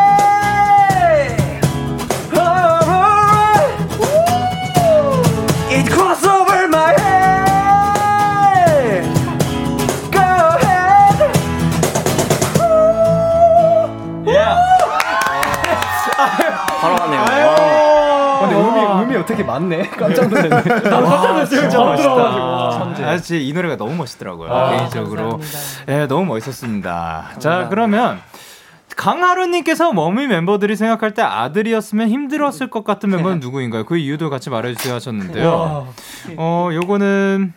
[19.30, 19.90] 어떻게 맞네?
[19.96, 20.56] 깜짝 놀랐네.
[20.56, 21.96] 아, 진짜 바로 멋있다.
[21.96, 23.08] 들어가지고.
[23.08, 24.52] 아, 진짜 이 노래가 너무 멋있더라고요.
[24.52, 25.30] 아, 개인적으로.
[25.38, 26.02] 감사합니다.
[26.02, 27.30] 예, 너무 멋있었습니다.
[27.38, 28.20] 자, 그러면
[28.96, 33.84] 강하루님께서 머미 멤버들이 생각할 때 아들이었으면 힘들었을 것 같은 멤버는 누구인가요?
[33.84, 35.88] 그 이유도 같이 말해주세요 하셨는데요.
[36.36, 37.54] 어, 요거는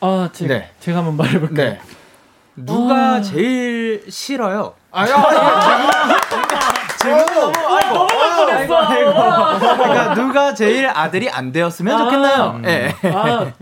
[0.00, 0.70] 아, 제가, 네.
[0.80, 1.70] 제가 한번 말해볼게요.
[1.70, 1.80] 네.
[2.54, 4.74] 누가 제일 싫어요?
[4.92, 5.06] 아,
[7.00, 8.06] 질문 너무 아이고
[8.50, 8.76] 아이고.
[8.76, 9.12] 아이고.
[9.76, 12.62] 그러니까 누가 제일 아들이 안 되었으면 좋겠나요?
[12.66, 12.94] 예.
[13.14, 13.52] 아,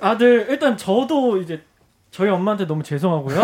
[0.00, 1.62] 아들 일단 저도 이제
[2.12, 3.36] 저희 엄마한테 너무 죄송하고요.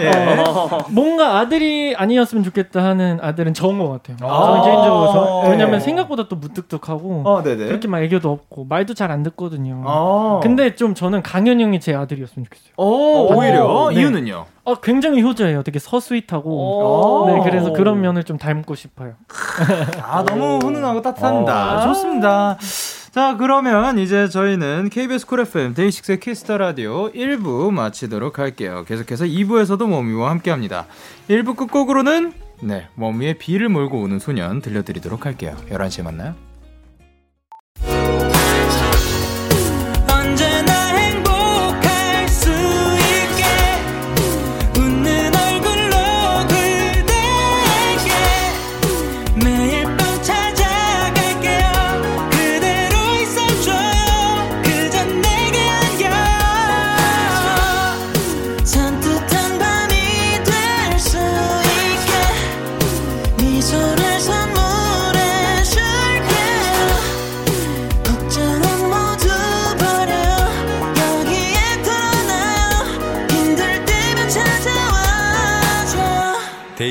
[0.00, 0.08] 예.
[0.42, 4.16] 어, 뭔가 아들이 아니었으면 좋겠다 하는 아들은 적은 것 같아요.
[4.28, 4.46] 아.
[4.46, 5.50] 저는 개인적으로 저- 예.
[5.50, 7.66] 왜냐면 생각보다 또 무뚝뚝하고 어, 네네.
[7.66, 9.80] 그렇게 막 애교도 없고 말도 잘 안 듣거든요.
[9.86, 10.40] 어.
[10.42, 12.72] 근데 좀 저는 강현 형이 제 아들이었으면 좋겠어요.
[12.78, 14.00] 오, 오히려 네.
[14.00, 14.46] 이유는요?
[14.64, 15.62] 어, 굉장히 효자예요.
[15.62, 17.24] 되게 서스윗하고.
[17.28, 19.12] 네, 그래서 그런 면을 좀 닮고 싶어요.
[20.02, 21.76] 아, 너무 훈훈하고 따뜻합니다.
[21.78, 21.80] 어.
[21.86, 22.58] 좋습니다.
[23.16, 28.84] 자, 그러면 이제 저희는 KBS 쿨 FM 데이식스의 키스 더 라디오 1부 마치도록 할게요.
[28.86, 30.86] 계속해서 2부에서도 원위와 함께 합니다.
[31.30, 35.56] 1부 끝곡으로는 네, 원위의 비를 몰고 오는 소년 들려드리도록 할게요.
[35.70, 36.34] 11시에 만나요.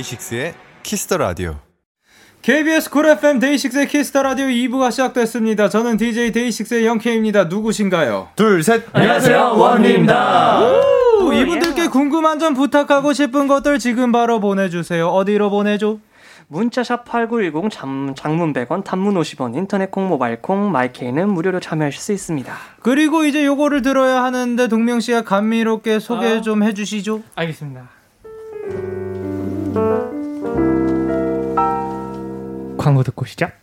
[0.06, 1.56] 데이식스의 키스 더 라디오.
[2.42, 5.70] KBS 쿨 FM 데이식스의 키스 더 라디오 2부가 시작됐습니다.
[5.70, 7.46] 저는 DJ 데이식스의 영케이입니다.
[7.46, 8.30] 누구신가요?
[8.36, 8.84] 둘, 셋.
[8.94, 10.60] 안녕하세요, 원위입니다.
[11.20, 15.08] 또 이분들께 궁금한 점 부탁하고 싶은 것들 지금 바로 보내주세요.
[15.08, 15.98] 어디로 보내줘?
[16.48, 22.14] 문자샵 8910 장, 장문 100원, 단문 50원, 인터넷 콩, 모바일 콩, 마이케이는 무료로 참여하실 수
[22.14, 22.54] 있습니다.
[22.84, 27.24] 그리고 이제 요거를 들어야 하는데 동명 씨가 감미롭게 소개 좀 해주시죠.
[27.34, 27.90] 알겠습니다.
[32.78, 33.60] 광고 듣고 시작.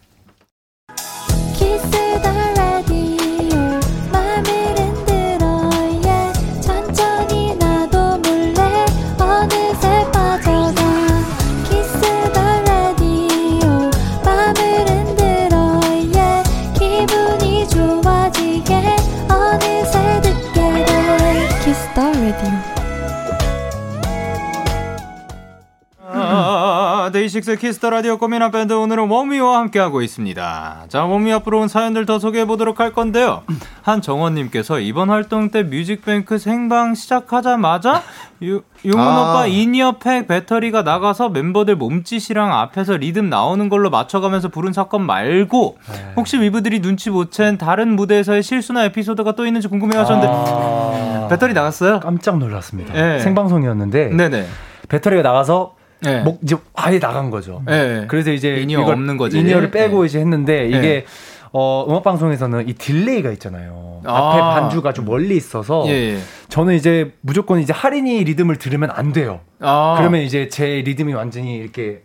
[27.32, 30.84] 데이식스 키스 더 라디오 꽃미남 밴드 오늘은 원위와 함께하고 있습니다.
[30.88, 33.42] 자, 원위 앞으로 온 사연들 더 소개해 보도록 할 건데요.
[33.80, 38.02] 한정원님께서 이번 활동 때 뮤직뱅크 생방 시작하자마자
[38.42, 39.20] 유, 용훈 아.
[39.30, 45.78] 오빠 in-ear pack 배터리가 나가서 멤버들 몸짓이랑 앞에서 리듬 나오는 걸로 맞춰가면서 부른 사건 말고
[46.16, 51.54] 혹시 위브들이 눈치 못 챈 다른 무대에서의 실수나 에피소드가 또 있는지 궁금해 하셨는데 아, 배터리
[51.54, 52.00] 나갔어요?
[52.00, 52.94] 깜짝 놀랐습니다.
[52.94, 53.20] 예.
[53.20, 54.46] 생방송이었는데 네네.
[54.90, 56.22] 배터리가 나가서 네.
[56.22, 57.62] 목 이제 아예 나간 거죠.
[57.66, 58.04] 네.
[58.08, 59.38] 그래서 이제 in-ear 이걸 없는 거지.
[59.38, 60.78] in-ear를 빼고 이제 했는데 네.
[60.78, 61.04] 이게
[61.52, 64.00] 어 음악 방송에서는 이 delay가 있잖아요.
[64.04, 64.30] 아.
[64.30, 66.18] 앞에 반주가 좀 멀리 있어서 예, 예.
[66.48, 69.40] 저는 이제 무조건 이제 하린이 리듬을 들으면 안 돼요.
[69.60, 69.94] 아.
[69.98, 72.02] 그러면 이제 제 리듬이 완전히 이렇게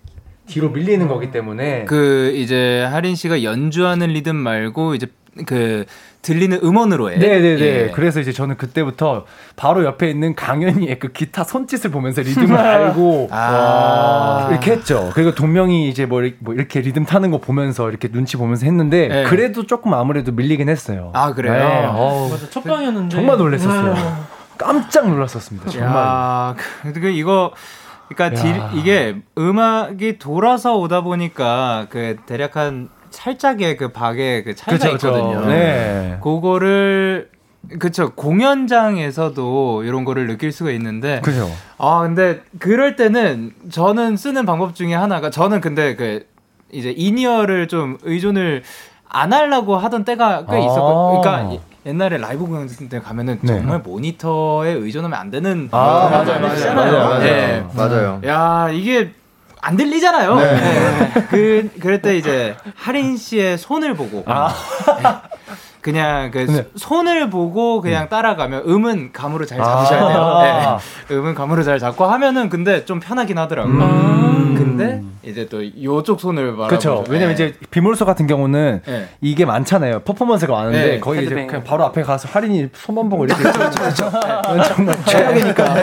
[0.48, 5.08] 뒤로 밀리는 거기 때문에 그 이제 하린 씨가 연주하는 리듬 말고 이제
[5.46, 5.86] 그
[6.22, 7.18] 들리는 음원으로 해.
[7.18, 7.60] 네네네.
[7.62, 7.92] 예.
[7.94, 14.48] 그래서 이제 저는 그때부터 바로 옆에 있는 강현이의 그 기타 손짓을 보면서 리듬을 알고 아.
[14.52, 15.12] 이렇게 했죠.
[15.14, 19.08] 그리고 동명이 이제 뭐, 이렇게- 뭐 이렇게 리듬 타는 거 보면서 이렇게 눈치 보면서 했는데
[19.08, 19.24] 네.
[19.24, 21.12] 그래도 조금 아무래도 밀리긴 했어요.
[21.14, 21.54] 아, 그래요?
[21.54, 21.88] 네,
[22.32, 23.16] 맞아, 첫 방이었는데.
[23.16, 23.94] 정말 놀랐었어요.
[23.96, 24.26] 아,
[24.58, 25.70] 깜짝 놀랐었습니다.
[25.70, 25.92] 정말.
[25.96, 27.52] 야, 그, 그 이거
[28.10, 28.72] 그러니까 딜, 야.
[28.74, 35.08] 이게 음악이 돌아서 오다 보니까 그 대략 한 살짝의 그 박의 그 차이가 그쵸, 그쵸.
[35.18, 35.46] 있거든요.
[35.48, 36.20] 네.
[36.22, 37.30] 그거를
[37.80, 41.50] 그쵸 공연장에서도 이런 거를 느낄 수가 있는데 그죠.
[41.80, 46.28] 아 근데 그럴 때는 저는 쓰는 방법 중에 하나가 저는 근데 그
[46.72, 48.62] 이제 in-ear를 좀 의존을
[49.10, 50.60] 안 하려고 하던 때가 꽤 아.
[50.60, 53.58] 있었고 그러니까 이- 옛날에 라이브 공연 때 가면은 네.
[53.58, 56.76] 정말 모니터에 의존하면 안 되는 아, 맞아요, 맞아요.
[56.76, 57.20] 맞아요, 맞아요.
[57.20, 57.66] 네.
[57.76, 58.22] 맞아요.
[58.26, 59.12] 야 이게
[59.68, 60.36] 안 들리잖아요.
[60.36, 60.54] 네.
[60.56, 61.28] 네.
[61.30, 64.50] 그 그럴 때 이제 하린 씨의 손을 보고 아.
[65.82, 66.66] 그냥 그 네.
[66.78, 69.66] 손을 보고 그냥 따라가면 음은 감으로 잘 아.
[69.66, 70.80] 잡으셔야 돼요.
[71.10, 71.16] 네.
[71.16, 73.74] 음은 감으로 잘 잡고 하면은 근데 좀 편하긴 하더라고요.
[73.74, 74.56] 음.
[74.58, 76.68] 근데 이제 또 요쪽 손을 바라보죠.
[76.68, 77.04] 그렇죠.
[77.10, 77.46] 왜냐면 네.
[77.48, 79.10] 이제 비몰소 같은 경우는 네.
[79.22, 80.00] 이게 많잖아요.
[80.00, 81.00] 퍼포먼스가 많은데 네.
[81.00, 81.36] 거기 이제.
[81.36, 84.12] 그냥 바로 앞에 가서 할인이 손만 보고 이렇게 그렇죠.
[84.76, 85.76] 정말 최악이니까.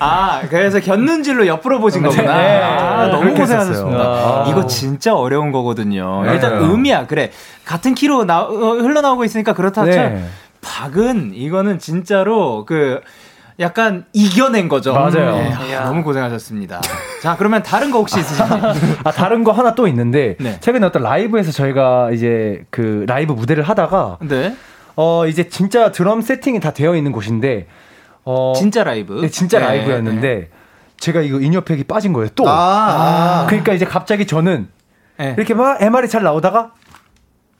[0.00, 2.38] 아 그래서 곁눈질로 옆으로 보신 거구나.
[2.38, 2.62] 네.
[2.62, 4.00] 아, 너무 고생하셨습니다.
[4.00, 4.46] 아.
[4.48, 6.22] 이거 진짜 어려운 거거든요.
[6.26, 7.30] 일단 음이야 그래
[7.64, 9.90] 같은 키로 나, 어, 흘러나오고 있으니까 그렇다 쳐.
[9.90, 10.24] 네.
[10.60, 13.00] 박은 이거는 진짜로 그
[13.60, 14.92] 약간 이겨낸 거죠.
[14.92, 15.36] 맞아요.
[15.36, 16.80] 네, 아, 너무 고생하셨습니다.
[17.22, 18.72] 자, 그러면 다른 거 혹시 있으신가요?
[19.04, 20.58] 아 다른 거 하나 또 있는데 네.
[20.60, 24.56] 최근에 어떤 라이브에서 저희가 이제 그 라이브 무대를 하다가 네.
[24.96, 27.66] 어 이제 진짜 드럼 세팅이 다 되어 있는 곳인데
[28.24, 29.20] 어 진짜 라이브.
[29.20, 30.50] 네, 진짜 네, 라이브였는데
[30.98, 32.44] 제가 이거 in-ear pack이 빠진 거예요 또.
[32.48, 34.68] 아, 그러니까 이제 갑자기 저는
[35.18, 35.34] 네.
[35.36, 36.72] 이렇게 막 MR이 잘 나오다가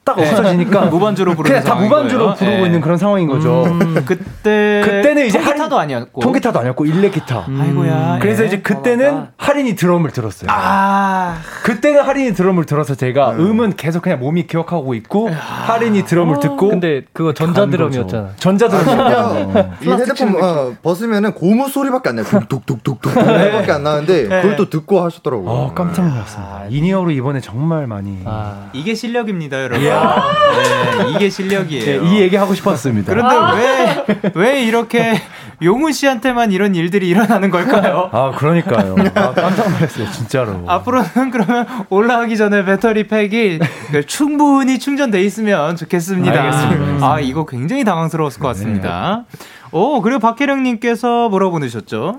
[0.04, 0.28] 딱 네.
[0.28, 2.34] 없어지니까 무반주로 부르는 그냥 다 무반주로 거예요.
[2.36, 2.66] 부르고 네.
[2.66, 3.64] 있는 그런 상황인 거죠.
[3.64, 6.20] 음, 그때 그때는 이제 통기타도 아니었고.
[6.20, 7.46] 통기타도 아니었고 일렉 기타.
[7.48, 8.18] 아이고야.
[8.20, 8.46] 그래서 예.
[8.48, 10.50] 이제 그때는 하린이 드럼을 들었어요.
[10.52, 16.40] 아, 그때는 하린이 드럼을 들어서 제가 음 은 계속 그냥 몸이 기억하고 있고 하린이 드럼을
[16.40, 18.30] 듣고 근데 그거 전자 드럼이었잖아.
[18.36, 19.70] 전자 드럼이었잖아.
[19.80, 22.26] 이 헤드폰 어, 벗으면은 고무 소리밖에 안 나요.
[22.26, 25.48] 뚝뚝뚝뚝뚝밖에 안 나는데 그걸 또 듣고 하셨더라고요.
[25.48, 26.64] 어, 깜짝 놀랐습니다.
[26.68, 29.86] in-ear로 이번에 정말 많이 아, 이게 실력입니다, 여러분.
[29.94, 32.02] 네, 이게 네, 실력이에요.
[32.04, 33.12] 이 얘기 하고 싶었습니다.
[33.12, 35.20] 그런데 왜, 왜 이렇게
[35.62, 38.10] 용훈 씨한테만 이런 일들이 일어나는 걸까요?
[38.12, 38.94] 아 그러니까요.
[39.14, 40.64] 아, 깜짝 놀랐어요, 진짜로.
[40.66, 43.58] 앞으로는 그러면 올라가기 전에 배터리 pack이
[43.90, 46.42] 그 충분히 충전돼 있으면 좋겠습니다.
[46.42, 47.06] 알겠습니다.
[47.12, 49.24] 아, 이거 굉장히 당황스러웠을 것 같습니다.
[49.72, 52.18] 오, 그리고 박혜령님께서 뭐라고 보내셨죠?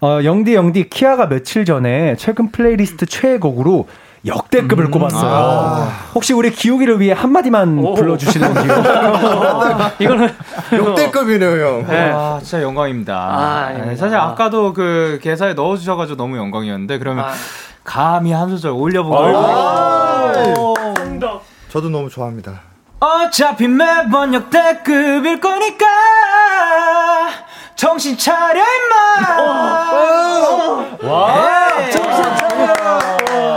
[0.00, 3.86] 어, 영디 영디 키아가 며칠 전에 최근 플레이리스트 최애곡으로
[4.26, 5.92] 역대급을 꼽았어요.
[6.14, 8.62] 혹시 우리 기욱이를 위해 한 마디만 불러주시는지요?
[10.00, 10.34] 이거는
[10.72, 11.86] 역대급이네요, 형.
[11.88, 13.14] 아, 진짜 영광입니다.
[13.14, 13.94] 아, 네.
[13.96, 17.32] 사실 아까도 그 개사에 넣어주셔가지고 너무 영광이었는데 그러면 아.
[17.84, 19.16] 감히 한 소절 올려보고
[21.68, 22.60] 저도 너무 좋아합니다.
[23.00, 25.84] 어차피 매번 역대급일 거니까
[27.76, 29.32] 정신 차려 임마
[31.02, 32.24] 와 정신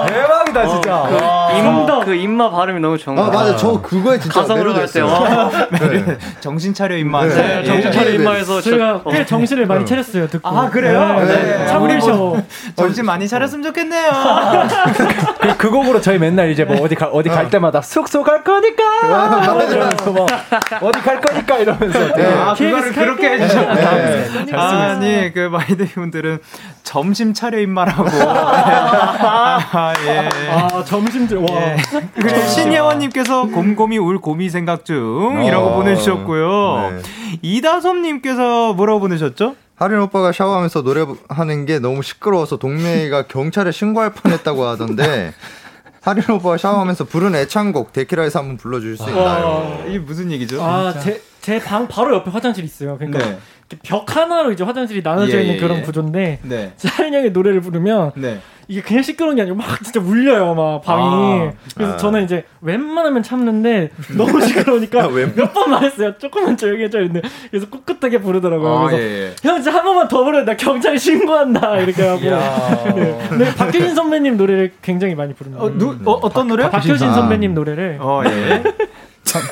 [0.08, 1.37] 대박이다 진짜.
[1.58, 3.55] 임, 그 임마 발음이 너무 좋은 아, 거 맞아.
[3.55, 5.05] 저 그거에 진짜 가성으로 갈 때, 매료됐어요.
[5.05, 5.49] 와.
[5.72, 6.18] 네.
[6.39, 9.26] 정신 차려 임마 네, 네, 정신 차려 네, 임마에서 저희가 저- 꽤 어.
[9.26, 10.47] 정신을 많이 차렸어요 듣고.
[10.47, 11.20] 아, 그래요?
[11.20, 11.58] 네.
[11.58, 11.68] 네.
[11.68, 12.38] 참으셔.
[12.76, 14.12] 정신 많이 차렸으면 좋겠네요
[15.41, 18.84] 그, 그 곡으로 저희 맨날 이제 뭐 어디 가, 어디 갈 때마다 숙소 갈 거니까
[19.03, 20.28] 이러면서 막
[20.82, 24.28] 어디 갈 거니까 이러면서 아 그거를 그렇게 해 주셨구나 네.
[24.55, 26.39] 아니 그 마이데이 분들은
[26.84, 30.30] 점심 차려 임마라고 아, 예.
[30.49, 31.47] 아 점심들 와.
[31.50, 31.78] 예.
[32.16, 36.91] 그리고 신예원님께서 곰곰이 울 고미 생각 중 이라고 어, 보내주셨고요.
[36.91, 37.02] 네.
[37.41, 39.56] 이다솜님께서 뭐라고 보내셨죠?
[39.76, 45.34] 하린 오빠가 샤워하면서 노래하는 게 너무 시끄러워서 동네가 경찰에 신고할 뻔했다고 하던데
[46.02, 49.84] 하린 오빠가 샤워하면서 부른 애창곡 데키라에서 한번 불러주실 수 있나요?
[49.88, 50.64] 이게 무슨 얘기죠?
[50.64, 52.98] 아제 제 방 바로 옆에 화장실 있어요.
[52.98, 53.38] 그러니까 네.
[53.70, 55.82] 이렇게 벽 하나로 이제 화장실이 나눠져 예, 있는 예, 그런 예.
[55.82, 56.74] 구조인데 네.
[56.76, 58.39] 사인 형의 노래를 부르면 네.
[58.70, 61.52] 이게 그냥 시끄러운 게 아니고 막 진짜 울려요 막 방이 아.
[61.76, 61.98] 그래서 아.
[61.98, 68.20] 저는 이제 웬만하면 참는데 너무 시끄러우니까 몇 번 말했어요 조금만 조용히 해줘 했는데 그래서 꿋꿋하게
[68.20, 69.36] 부르더라고요 아, 그래서 예, 예.
[69.41, 72.22] 형 진짜 한 번만 더 부르면 나 경찰에 신고한다 이렇게 하고
[72.95, 73.28] 네.
[73.30, 76.70] 근데 박효신 선배님 노래를 굉장히 많이 부릅니다 어, 누, 어, 어떤 노래?
[76.70, 77.14] 박효신 아.
[77.14, 78.64] 선배님 노래를 어, 예.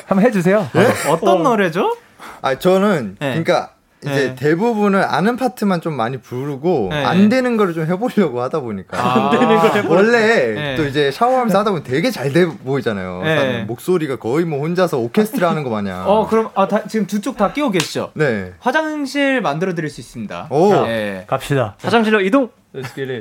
[0.06, 0.66] 한번 해주세요.
[1.10, 1.96] 어떤 노래죠?
[2.42, 3.28] 아 저는 네.
[3.30, 3.70] 그러니까
[4.02, 4.34] 이제 네.
[4.36, 7.04] 대부분은 아는 파트만 좀 많이 부르고 네.
[7.04, 9.94] 안 되는 거를 좀 해보려고 하다 보니까 안 되는 걸 해보려고.
[9.94, 10.76] 원래 네.
[10.76, 13.22] 또 이제 샤워하면서 하다 보면 되게 잘 돼 보이잖아요.
[13.24, 13.64] 네.
[13.64, 16.04] 목소리가 거의 뭐 혼자서 오케스트라 하는 거 마냥.
[16.08, 18.10] 어, 그럼 아, 다, 지금 두 쪽 다 끼고 계시죠?
[18.14, 18.52] 네.
[18.60, 20.48] 화장실 만들어 드릴 수 있습니다.
[20.50, 20.72] 오.
[20.86, 21.24] 예.
[21.26, 21.74] 갑시다.
[21.82, 22.50] 화장실로 이동.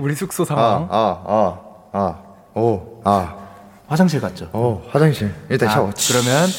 [0.01, 0.88] 우리 숙소 아, 상황.
[0.91, 1.60] 아, 아,
[1.93, 2.16] 아,
[2.53, 3.36] 오, 아,
[3.88, 4.49] 화장실 갔죠.
[4.53, 5.33] 오, 화장실.
[5.49, 5.93] 일단 아, 샤워.
[6.07, 6.49] 그러면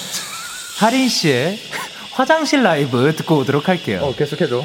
[0.79, 1.59] 하린 씨의
[2.13, 4.01] 화장실 라이브 듣고 오도록 할게요.
[4.03, 4.63] 어, 계속해줘.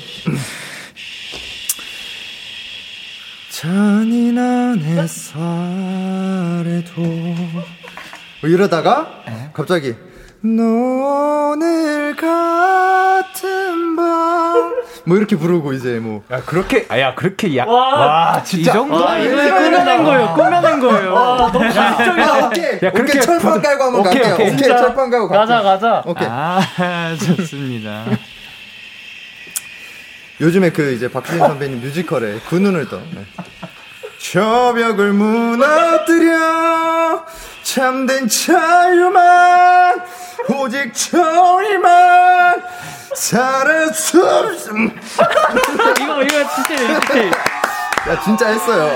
[3.50, 5.42] 잔인한 햇살에도
[7.02, 9.94] 뭐 이러다가 갑자기
[10.42, 17.66] 너늘 같은 밤 뭐 이렇게 부르고 이제 뭐 야 그렇게 아야 그렇게 야.
[17.66, 17.96] 와,
[18.36, 18.70] 와 진짜.
[18.70, 19.08] 이 정도?
[19.08, 21.52] 아, 이거 꾸며낸 거예요 꾸며낸 거예요 아,
[22.46, 24.48] 오케이 야, 그렇게 오케이 철판 부르- 깔고 한번 오케이, 갈게요 오케이.
[24.48, 24.78] 오케이, 진짜.
[24.78, 28.06] 철판 깔고 가자 갈게요 가자 오케이 아, 좋습니다.
[30.40, 32.98] 요즘에 그 이제 박수진 선배님 뮤지컬에 그 눈을 떠.
[32.98, 33.26] 네.
[34.20, 36.38] 저 벽을 무너뜨려
[37.64, 40.02] 참된 자유만
[40.50, 42.64] 오직 저희만
[43.16, 44.92] 살아 숨.
[46.00, 47.61] 이거 이거 진짜 진짜
[48.10, 48.90] 야 진짜 했어요.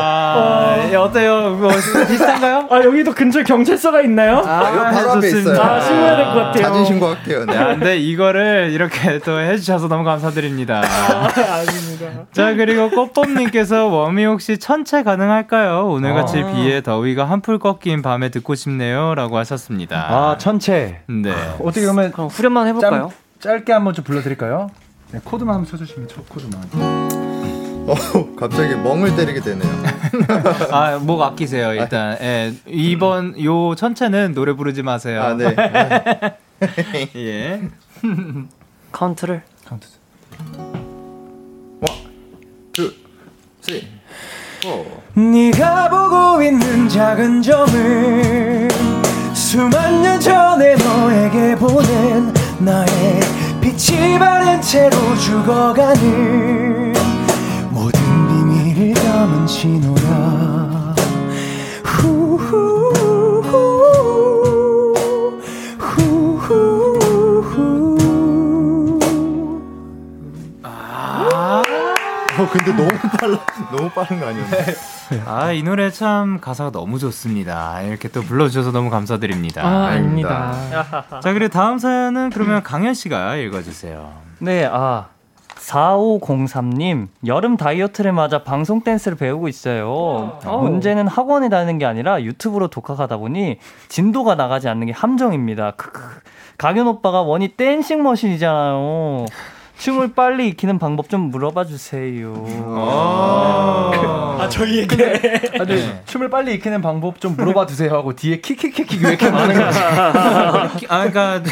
[0.00, 1.50] 아, 예, 어때요?
[1.56, 1.68] 뭐,
[2.08, 2.66] 비슷한가요?
[2.70, 4.38] 아 여기도 근처에 경찰서가 있나요?
[4.46, 5.52] 아, 이거 바로 앞에 좋습니다.
[5.52, 5.62] 있어요.
[5.62, 6.62] 아, 신고해야 될 것 같아요.
[6.62, 7.44] 자진 신고할게요.
[7.44, 7.54] 네.
[7.54, 10.80] 야, 근데 이거를 이렇게 또 해주셔서 너무 감사드립니다.
[10.82, 11.28] 아
[11.70, 12.24] 닙니다.
[12.32, 15.86] 자, 그리고 꽃봄님께서 웜이 혹시 천체 가능할까요?
[15.88, 16.52] 오늘같이 아.
[16.52, 19.14] 비에 더위가 한풀 꺾인 밤에 듣고 싶네요.
[19.14, 19.96] 라고 하셨습니다.
[20.08, 21.00] 아 천체.
[21.08, 21.32] 네.
[21.60, 23.12] 어떻게 그러면 그럼 후렴만 해볼까요?
[23.38, 24.70] 짧, 짧게 한번 좀 불러드릴까요?
[25.12, 27.05] 네, 코드만 한번 쳐주시면 첫 코드만.
[27.86, 29.70] 어, 갑자기 멍을 때리게 되네요.
[30.72, 32.16] 아, 목 아끼세요, 일단.
[32.20, 32.52] 예.
[32.66, 35.22] 이번 요 천체는 노래 부르지 마세요.
[35.22, 35.54] 아, 네.
[37.16, 37.62] 예.
[38.92, 39.88] 카운트를 카운트.
[42.72, 42.92] two,
[43.62, 43.86] three,
[44.62, 45.20] four.
[45.20, 48.68] 네가 보고 있는 작은 점을
[49.32, 53.20] 수만 년 전에 너에게 보낸 나의
[53.60, 56.95] 빛이 바랜 채로 죽어가는
[57.86, 60.94] 모든 비밀을 담은 신호야
[61.84, 62.92] 후후후
[65.78, 67.76] 후후후
[72.38, 73.38] 어, 근데 너무 빨라.
[73.74, 74.62] 너무 빠른 거 아니었나요?
[75.24, 77.80] 아, 이 노래 참 가사가 너무 좋습니다.
[77.82, 79.62] 이렇게 또 불러주셔서 너무 감사드립니다.
[79.64, 80.54] 아, 아닙니다.
[81.22, 84.12] 자, 그리고 다음 사연은 그러면 강현 씨가 읽어주세요.
[84.40, 85.06] 네, 아.
[85.66, 90.38] 4503님, 여름 다이어트를 맞아 방송 댄스를 배우고 있어요.
[90.44, 93.58] 문제는 학원에 다니는 게 아니라 유튜브로 독학하다 보니
[93.88, 95.72] 진도가 나가지 않는 게 함정입니다.
[95.72, 96.00] 크크.
[96.58, 99.26] 강현 오빠가 원이 댄싱 머신이잖아요.
[99.78, 102.32] 춤을 빨리 익히는 방법 좀 물어봐 주세요.
[104.38, 105.22] 아, 저희에게.
[105.60, 106.00] 아, 네.
[106.06, 110.68] 춤을 빨리 익히는 방법 좀 물어봐 주세요 하고 뒤에 킥킥킥킥 왜 이렇게 많은 거야?
[110.78, 111.42] 키- 아, 그러니까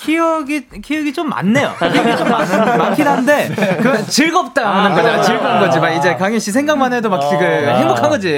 [0.00, 1.74] 키읔이 키읔이 좀 많네요.
[1.78, 3.48] 키읔이 좀 많은, 많긴 한데
[3.82, 5.22] 그 즐겁다 하는 거죠.
[5.22, 5.78] 즐거운 거지.
[5.78, 8.32] 막 이제 강현 씨 생각만 해도 막 지금 행복한 거지.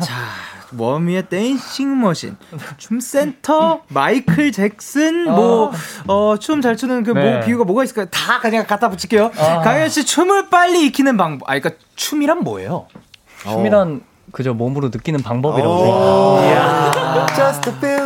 [0.00, 0.50] 자.
[0.76, 2.36] 원위의 dancing machine,
[2.76, 5.72] 춤 센터, 마이클 잭슨, 뭐,
[6.06, 7.40] 어, 춤 잘 추는 그뭐 네.
[7.40, 8.06] 비유가 뭐가 있을까요?
[8.06, 9.32] 다 그냥 갖다 붙일게요.
[9.64, 11.50] 강현 씨 춤을 빨리 익히는 방법.
[11.50, 12.86] 아, 그러니까 춤이란 뭐예요?
[13.42, 16.40] 춤이란 그저 몸으로 느끼는 방법이라고 어.
[17.80, 17.99] feeling.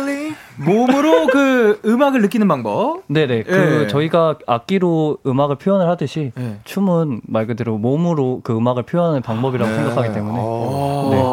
[0.57, 3.03] 몸으로 그 음악을 느끼는 방법.
[3.07, 3.43] 네네.
[3.43, 3.87] 그 예.
[3.87, 6.57] 저희가 악기로 음악을 표현을 하듯이 예.
[6.63, 11.23] 춤은 말 그대로 몸으로 그 음악을 표현하는 방법이라고 생각하기 때문에 네.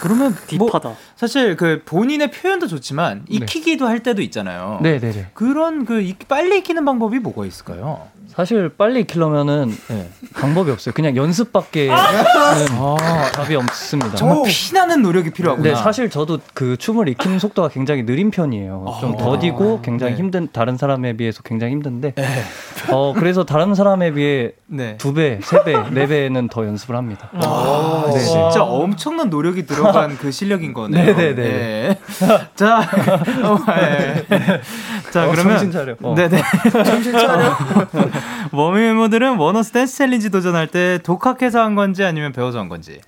[0.00, 0.92] 그러면 뭐 딥하다.
[1.16, 4.78] 사실 그 본인의 표현도 좋지만 익히기도 할 때도 있잖아요.
[4.82, 5.28] 네네네.
[5.34, 8.00] 그런 그 익- 빨리 익히는 방법이 뭐가 있을까요?
[8.34, 10.08] 사실 빨리 익히려면은 네.
[10.34, 10.94] 방법이 없어요.
[10.94, 11.96] 그냥 연습밖에 는
[13.32, 14.16] 답이 없습니다.
[14.16, 15.68] 정말 피나는 노력이 필요하구나.
[15.68, 18.86] 네, 사실 저도 그 춤을 익히는 속도가 굉장히 느린 편이에요.
[19.00, 20.18] 좀 더디고 굉장히 네.
[20.18, 22.14] 힘든 다른 사람에 비해서 굉장히 힘든데,
[22.90, 24.96] 어 그래서 다른 사람에 비해 네.
[24.96, 27.28] 두 배, 세 배, 네 배는 더 연습을 합니다.
[27.34, 28.18] 아, 네.
[28.18, 31.04] 진짜 엄청난 노력이 들어간 그 실력인 거네요.
[31.04, 31.34] 네 네네.
[31.34, 31.98] 네.
[32.54, 32.78] 자,
[33.42, 34.24] 어, 네.
[35.10, 35.96] 자 어, 그러면 정신 차려.
[36.02, 36.14] 어.
[36.16, 36.42] 네 네.
[36.84, 37.56] 정신 차려.
[38.52, 43.00] 워미 멤버들은 원어스 댄스 챌린지 도전할 때 독학해서 한 건지 아니면 배워서 한 건지.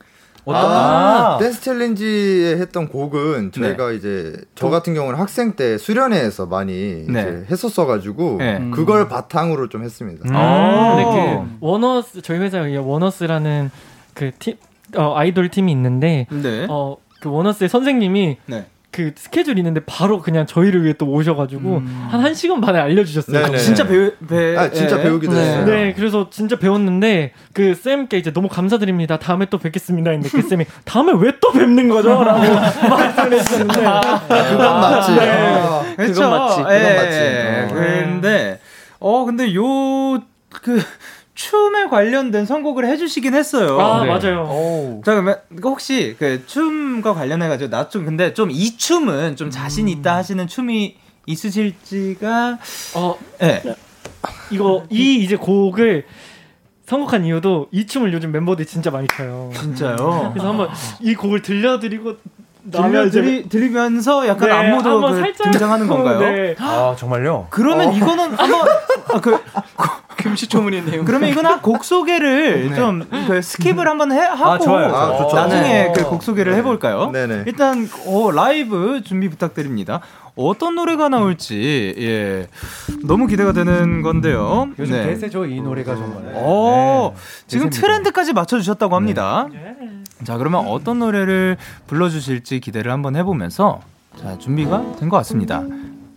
[0.46, 3.96] 아, 댄스 챌린지에 했던 곡은 저희가 네.
[3.96, 7.20] 이제 저 같은 경우는 학생 때 수련회에서 많이 네.
[7.20, 8.70] 이제 했었어가지고 네.
[8.70, 10.24] 그걸 바탕으로 좀 했습니다.
[10.32, 10.96] 아.
[10.96, 13.70] 근데 그 원어스 저희 회사에 원어스라는
[14.12, 14.56] 그 팀
[14.96, 16.66] 어, 아이돌 팀이 있는데 네.
[16.68, 18.66] 어그 워너스의 선생님이 네.
[18.94, 23.46] 그 스케줄 있는데 바로 그냥 저희를 위해 또 오셔가지고 한 1시간 반에 알려주셨어요.
[23.46, 23.58] 네네.
[23.58, 24.56] 진짜 배우 배.
[24.56, 25.02] 아, 진짜 예.
[25.02, 25.40] 배우기도 네.
[25.40, 25.64] 했어요.
[25.66, 29.18] 네, 그래서 진짜 배웠는데 그 쌤께 이제 너무 감사드립니다.
[29.18, 30.12] 다음에 또 뵙겠습니다.
[30.12, 32.22] 했는데 그 쌤이 다음에 왜 또 뵙는 거죠?
[32.22, 32.38] 라고
[32.88, 35.14] 말씀을 해주셨는데 그건 맞지.
[35.16, 35.30] 네.
[35.30, 36.12] 아, 그렇죠.
[36.14, 36.60] 그건 맞지.
[36.60, 37.16] 예, 그건 맞지.
[37.18, 37.68] 예.
[37.68, 37.74] 어.
[37.74, 38.60] 근데
[39.00, 40.22] 어 근데 요
[40.62, 40.80] 그
[41.34, 43.80] 춤에 관련된 선곡을 해주시긴 했어요.
[43.80, 44.08] 아 네.
[44.08, 45.00] 맞아요.
[45.04, 49.88] 자 그러면 혹시 그 춤과 관련해 가지고 나 좀 근데 좀 이 춤은 좀 자신
[49.88, 52.58] 있다 하시는 춤이 있으실지가
[52.96, 53.62] 어 예.
[54.50, 56.06] 이거 이 이제 곡을
[56.86, 59.50] 선곡한 이유도 이 춤을 요즘 멤버들이 진짜 많이 춰요.
[59.54, 60.30] 진짜요.
[60.32, 60.68] 그래서 한번
[61.00, 62.16] 이 곡을 들려드리고
[62.70, 66.18] 들려 들리면서 약간 네, 안무도 그 등장하는 건가요?
[66.20, 66.54] 네.
[66.58, 67.48] 아 정말요?
[67.50, 68.68] 그러면 이거는 한번
[69.12, 69.38] 아, 그
[70.16, 71.04] 금시초문이네요.
[71.04, 74.94] 그러면 이거는 곡 소개를 좀그 skip을 한번 해 하고 아, 좋아요.
[74.94, 75.36] 아, 좋죠.
[75.36, 75.92] 나중에 어.
[75.92, 77.10] 그곡 소개를 해볼까요?
[77.10, 77.44] 네네.
[77.46, 80.00] 일단 어, 라이브 준비 부탁드립니다.
[80.36, 82.48] 어떤 노래가 나올지 예
[83.04, 84.68] 너무 기대가 되는 건데요.
[84.78, 85.06] 요즘 네.
[85.06, 86.32] 대세죠 이 노래가 정말.
[86.34, 87.80] 어, 네, 지금 대세입니다.
[87.80, 89.46] 트렌드까지 맞춰주셨다고 합니다.
[90.24, 91.56] 자, 그러면 어떤 노래를
[91.86, 93.80] 불러주실지 기대를 한번 해보면서
[94.20, 95.62] 자, 준비가 된 것 같습니다.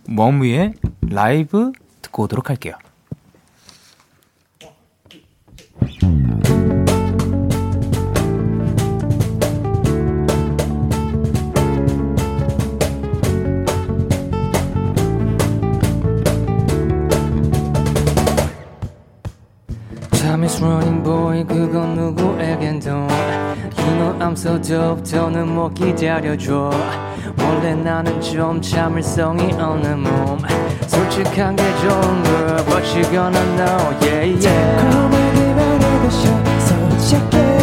[0.08, 0.72] 머무의
[1.10, 1.72] 라이브
[2.02, 2.74] 듣고 오도록 할게요.
[21.08, 22.90] Boy 그건 누구에겐도.
[22.90, 25.02] You know I'm so dope.
[25.02, 26.70] 더는 못 기다려줘.
[27.38, 30.38] 원래 나는 좀 참을성이 없는 몸.
[30.86, 34.76] 솔직한 게 좋은 걸 But you gonna know yeah yeah.
[34.76, 36.10] 달콤하기만 해도
[37.00, 37.57] 솔직해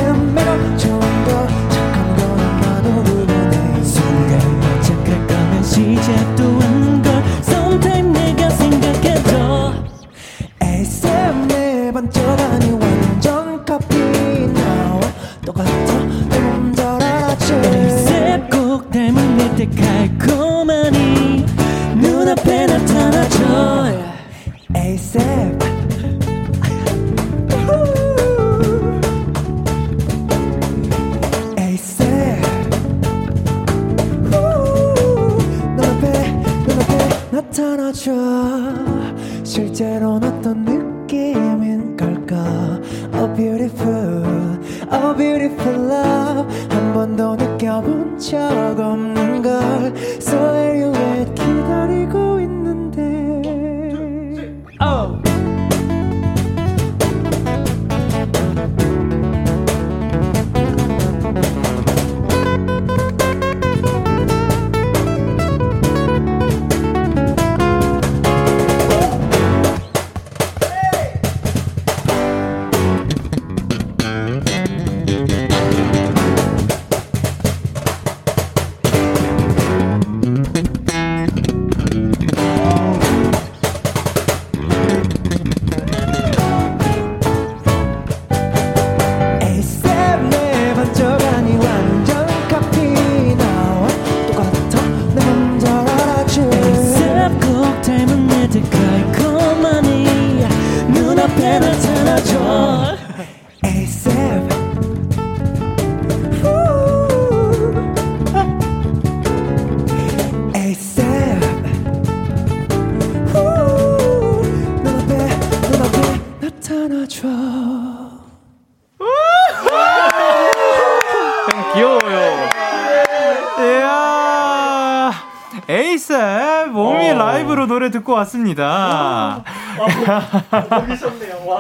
[128.16, 129.44] 왔습니다.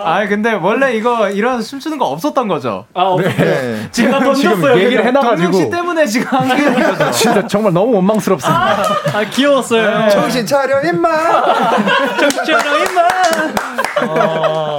[0.03, 2.85] 아, 근데 원래 이거 이런 춤추는 거 없었던 거죠?
[2.93, 3.87] 아, 없- 네.
[3.91, 4.79] 제가 지금 던졌어요.
[4.83, 5.05] 얘기를.
[5.05, 7.11] 해놔가지고 씨 때문에 지금 된 거죠.
[7.11, 8.83] 진짜 정말 너무 원망스럽습니다.
[9.13, 11.09] 아 귀여웠어요 정신 차려 임마.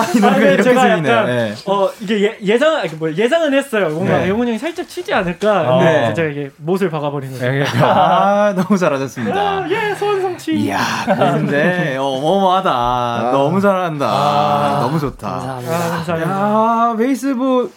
[0.00, 1.12] 아, 이 노래가 아니, 이렇게 제가 들리네요.
[1.12, 1.54] 약간 네.
[1.66, 3.88] 어 이게 예, 예상 아니, 뭐 예상은 했어요.
[3.90, 4.28] 뭔가 네.
[4.28, 5.62] 영훈 형이 살짝 치지 않을까.
[5.78, 5.92] 네.
[6.00, 7.46] 근데 제가 이게 못을 박아버린 거죠.
[7.84, 9.70] 아, 너무 잘하셨습니다.
[9.70, 10.54] 예, 소원성취.
[10.56, 13.30] 이야, 근데 어마어마하다.
[13.32, 14.78] 너무 잘한다.
[14.80, 15.28] 너무 좋다.
[15.28, 15.60] 아,
[16.04, 16.30] 감사합니다.
[16.30, 17.70] 야, 베이스 뭐,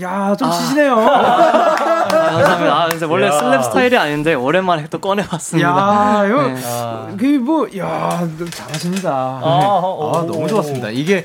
[0.00, 0.94] 야, 좀 치시네요.
[0.98, 3.30] 아, 감사합니다 아 근데 원래 야.
[3.30, 7.16] 슬랩 스타일이 아닌데 오랜만에 또 꺼내봤습니다 야, 이거, 네.
[7.16, 9.10] 그, 뭐, 야, 잘하십니다.
[9.10, 10.90] 아, 어, 너무 좋았습니다.
[10.90, 11.24] 이게,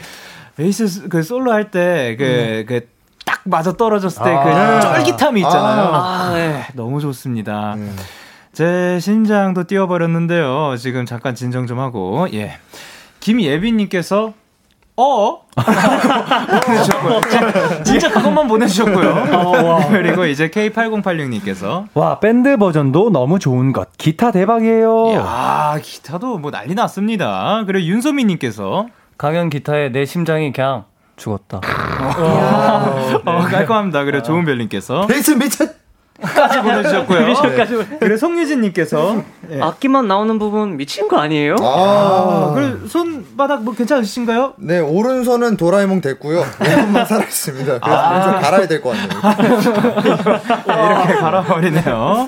[0.55, 2.87] 베이스 스- 그 솔로 할 때, 그, 그,
[3.25, 4.79] 딱 맞아 떨어졌을 때, 아.
[4.79, 5.89] 그 쫄깃함이 있잖아요.
[5.93, 6.65] 아, 네.
[6.73, 7.75] 너무 좋습니다.
[8.53, 10.75] 제 신장도 띄워버렸는데요.
[10.77, 12.57] 지금 잠깐 진정 좀 하고, 예.
[13.21, 14.33] 김예빈님께서,
[14.97, 15.41] 어?
[16.65, 17.21] 보내주셨고요.
[17.21, 19.87] 진짜, 진짜 그것만 보내주셨고요.
[19.89, 23.89] 그리고 이제 K8086님께서, 와 밴드 버전도 너무 좋은 것.
[23.97, 25.13] 기타 대박이에요.
[25.13, 27.63] 야 기타도 뭐 난리 났습니다.
[27.65, 28.87] 그리고 윤소민님께서,
[29.17, 30.85] 강현 기타에 내 심장이 그냥
[31.15, 31.61] 죽었다.
[33.25, 34.03] 어, 깔끔합니다.
[34.03, 35.80] 그리고 좋은 별님께서, 베이스 미쳤.
[36.21, 37.25] 까지 보내주셨고요.
[37.99, 39.61] 그리고 송유진님께서, 예.
[39.61, 41.55] 악기만 나오는 부분 미친 거 아니에요?
[41.59, 42.51] 아, 아.
[42.53, 44.53] 그리고 손바닥 뭐 괜찮으신가요?
[44.57, 46.43] 네, 오른손은 도라에몽 됐고요.
[46.59, 47.79] 왼손만 살아있습니다.
[47.79, 49.09] 그래서 왼손 갈아야 될 것 같네요.
[50.65, 52.27] 이렇게 갈아버리네요.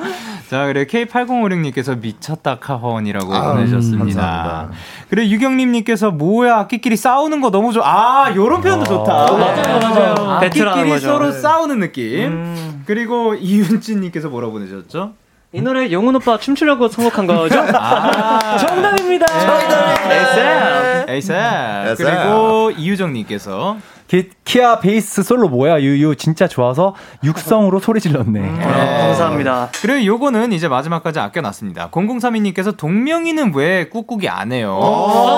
[0.49, 4.21] 자, 그리고 K8056님께서 미쳤다 카헌이라고 아, 보내주셨습니다.
[4.21, 4.69] 감사합니다.
[5.09, 7.83] 그리고 유경님님께서 뭐야 악기끼리 싸우는 거 너무 좋아.
[8.27, 9.11] 아, 요런 표현도 좋다.
[9.31, 10.39] 맞아요, 맞아요.
[10.41, 10.99] 배틀하는 악기끼리.
[10.99, 11.39] 서로 네.
[11.39, 12.72] 싸우는 느낌.
[12.85, 15.13] 그리고 이윤진님께서 뭐라고 보내셨죠?
[15.51, 17.59] 이 노래 영훈 오빠 춤추려고 선곡한 거죠?
[17.77, 19.25] 아, 정답입니다.
[20.11, 21.09] 에이셉.
[21.09, 21.35] 에이셉.
[21.97, 23.77] 그리고 이유정님께서
[24.07, 26.93] 기, 키아 베이스 솔로 뭐야 유유 진짜 좋아서
[27.23, 28.61] 육성으로 소리 질렀네.
[28.61, 29.69] 아, 감사합니다.
[29.81, 31.89] 그리고 요거는 이제 마지막까지 아껴놨습니다.
[31.89, 34.79] 0032님께서 동명이는 왜 꾹꾹이 안 해요?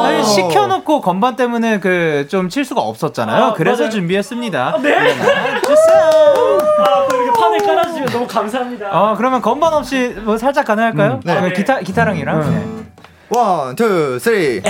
[0.03, 3.43] 사실 시켜놓고 건반 때문에 그 좀 칠 수가 없었잖아요.
[3.43, 3.91] 아, 그래서 맞아요.
[3.91, 4.79] 준비했습니다.
[4.81, 4.95] 네.
[4.95, 5.61] 아,
[7.09, 8.89] 또 이렇게 판을 깔아주시면 너무 감사합니다.
[8.91, 11.19] 어 그러면 건반 없이 뭐 살짝 가능할까요?
[11.23, 11.37] 네.
[11.37, 12.39] 어, 기타 기타랑이랑.
[12.51, 12.65] 네.
[13.29, 14.61] one, two, three.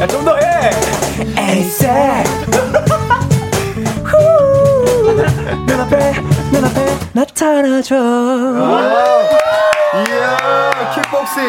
[0.00, 0.70] 야 좀 더 해.
[5.66, 6.12] 눈앞에
[6.52, 7.96] 눈앞에 나타나줘
[9.94, 11.42] 이야, 킥복싱.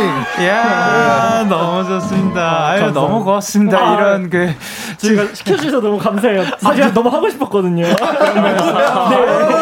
[0.43, 2.67] 이야, 너무 좋습니다.
[2.69, 3.77] 아유, 너무 고맙습니다.
[3.77, 4.53] 아, 이런 그.
[4.97, 6.45] 제가 시켜주셔서 너무 감사해요.
[6.59, 7.85] 사실 너무 하고 싶었거든요.
[7.85, 7.93] 네.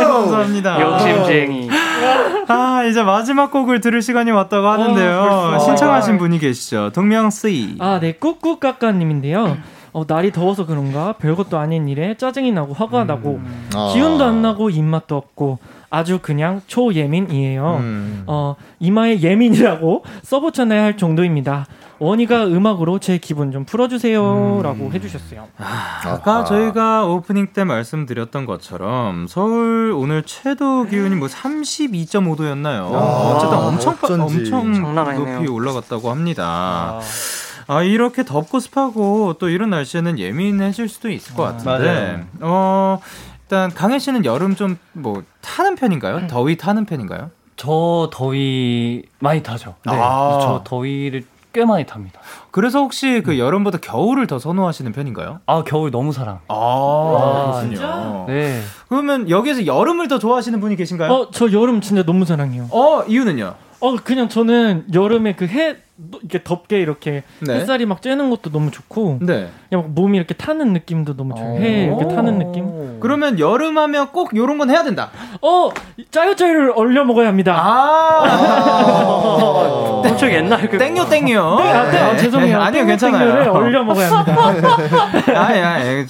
[0.06, 0.80] 감사합니다.
[0.80, 1.70] 욕심쟁이.
[2.48, 5.56] 아, 이제 마지막 곡을 들을 시간이 왔다고 하는데요.
[5.56, 5.60] 어.
[5.60, 6.92] 신청하신 분이 계시죠.
[6.94, 7.78] 동명씨.
[7.80, 9.58] 아, 네, 꾹꾹까까님인데요.
[9.94, 13.40] 어, 날이 더워서 그런가 별것도 아닌 일에 짜증이 나고 화가 나고
[13.74, 13.92] 아.
[13.94, 15.60] 기운도 안 나고 입맛도 없고
[15.90, 17.78] 아주 그냥 초예민이에요.
[17.80, 18.24] 음.
[18.28, 21.66] 어, 이마에 예민이라고 써붙여내야 할 정도입니다.
[22.00, 25.48] 원희가 음악으로 제 기분 좀 풀어주세요라고 해주셨어요.
[25.58, 32.92] 아까 저희가 오프닝 때 말씀드렸던 것처럼 서울 오늘 최도 기온이 뭐 32.5도였나요?
[32.92, 34.08] 어쨌든 엄청 빠-.
[34.14, 34.94] 엄청.
[35.16, 37.00] 높이 올라갔다고 합니다.
[37.70, 42.26] 아 이렇게 덥고 습하고 또 이런 날씨에는 예민해질 수도 있을 것 같은데.
[42.42, 43.00] 어
[43.48, 46.28] 일단 강현 씨는 여름 좀 뭐 타는 편인가요?
[46.28, 47.32] 더위 타는 편인가요?
[47.56, 49.76] 저 더위 많이 타죠.
[49.86, 49.94] 네.
[49.96, 50.40] 아.
[50.42, 51.24] 저 더위를
[51.54, 52.20] 꽤 많이 탑니다.
[52.52, 55.40] 그래서 혹시 그 여름보다 겨울을 더 선호하시는 편인가요?
[55.46, 56.40] 아 겨울 너무 사랑.
[56.50, 58.26] 아, 그렇군요.
[58.28, 58.62] 네.
[58.90, 61.12] 그러면 여기에서 여름을 더 좋아하시는 분이 계신가요?
[61.12, 62.68] 어, 저 여름 진짜 너무 사랑해요.
[62.72, 63.56] 어, 이유는요?
[63.80, 65.78] 어, 그냥 저는 여름에 그 해,
[66.22, 67.56] 이렇게 덥게 이렇게 네.
[67.56, 69.50] 햇살이 막 쬐는 것도 너무 좋고, 네.
[69.70, 71.60] 그냥 막 몸이 이렇게 타는 느낌도 너무 좋아요.
[71.60, 73.00] 해 이렇게 타는 느낌.
[73.00, 75.10] 그러면 여름 하면 꼭 요런 건 해야 된다.
[75.42, 75.72] 어,
[76.12, 77.56] 짜요짜요를 얼려 먹어야 합니다.
[77.60, 78.84] 아.
[80.18, 81.56] 엄청 옛날 그 땡요 땡요.
[81.60, 82.60] 네, 아, 네, 아, 죄송해요.
[82.60, 83.52] 아니요, 괜찮아요.
[83.52, 84.48] 얼려 먹어야 합니다.
[85.36, 86.08] 아니, 아니,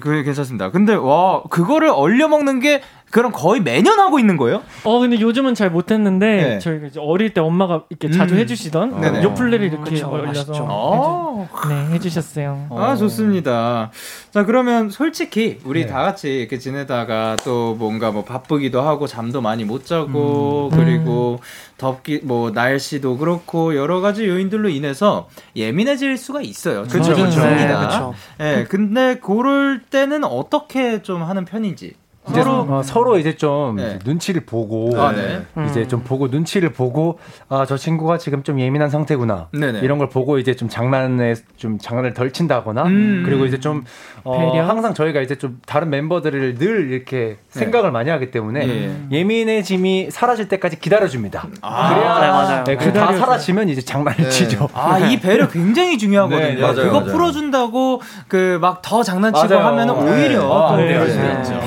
[0.00, 0.70] 그 괜찮습니다.
[0.70, 4.62] 근데 와, 그거를 얼려 먹는 게 그럼 거의 매년 하고 있는 거예요?
[4.84, 6.58] 어, 근데 요즘은 잘 못했는데, 네.
[6.58, 8.40] 저희가 이제 어릴 때 엄마가 이렇게 자주 음.
[8.40, 9.22] 해주시던 네네.
[9.22, 10.66] 요플레를 이렇게 그쵸.
[10.68, 11.48] 어.
[11.48, 12.68] 해주, 네, 해주셨어요.
[12.70, 13.90] 아, 좋습니다.
[14.30, 19.64] 자, 그러면 솔직히 우리 다 같이 이렇게 지내다가 또 뭔가 뭐 바쁘기도 하고 잠도 많이
[19.64, 21.40] 못 자고 그리고
[21.78, 26.82] 덥기 뭐 날씨도 그렇고 여러 가지 요인들로 인해서 예민해질 수가 있어요.
[26.82, 27.14] 그쵸, 그쵸.
[27.14, 28.12] 충분합니다.
[28.38, 28.60] 네.
[28.60, 31.94] 예, 근데 그럴 때는 어떻게 좀 하는 편인지.
[32.28, 33.98] 이제 서로 어, 서로 이제 좀 네.
[34.04, 35.42] 눈치를 보고 아, 네.
[35.70, 37.18] 이제 좀 보고 눈치를 보고
[37.48, 39.80] 아 저 친구가 지금 좀 예민한 상태구나 네네.
[39.80, 43.22] 이런 걸 보고 이제 좀 장난에 좀 장난을 덜 친다거나 음.
[43.24, 43.84] 그리고 이제 좀
[44.24, 44.64] 어, 배려?
[44.66, 49.16] 항상 저희가 이제 좀 다른 멤버들을 늘 이렇게 생각을 많이 하기 때문에 예.
[49.16, 51.46] 예민해짐이 사라질 때까지 기다려줍니다.
[51.62, 52.64] 아, 그래야 네, 맞아요.
[52.64, 53.12] 네, 그리고 다.
[53.16, 54.28] 사라지면 이제 장난을 네.
[54.30, 54.68] 치죠.
[54.74, 56.40] 아, 이 배려 굉장히 중요하거든요.
[56.54, 57.12] 네, 맞아요, 그거 맞아요.
[57.12, 59.66] 풀어준다고 그 막 더 장난치고 맞아요.
[59.66, 60.00] 하면은 네.
[60.24, 61.66] 오히려 아, 더 네, 그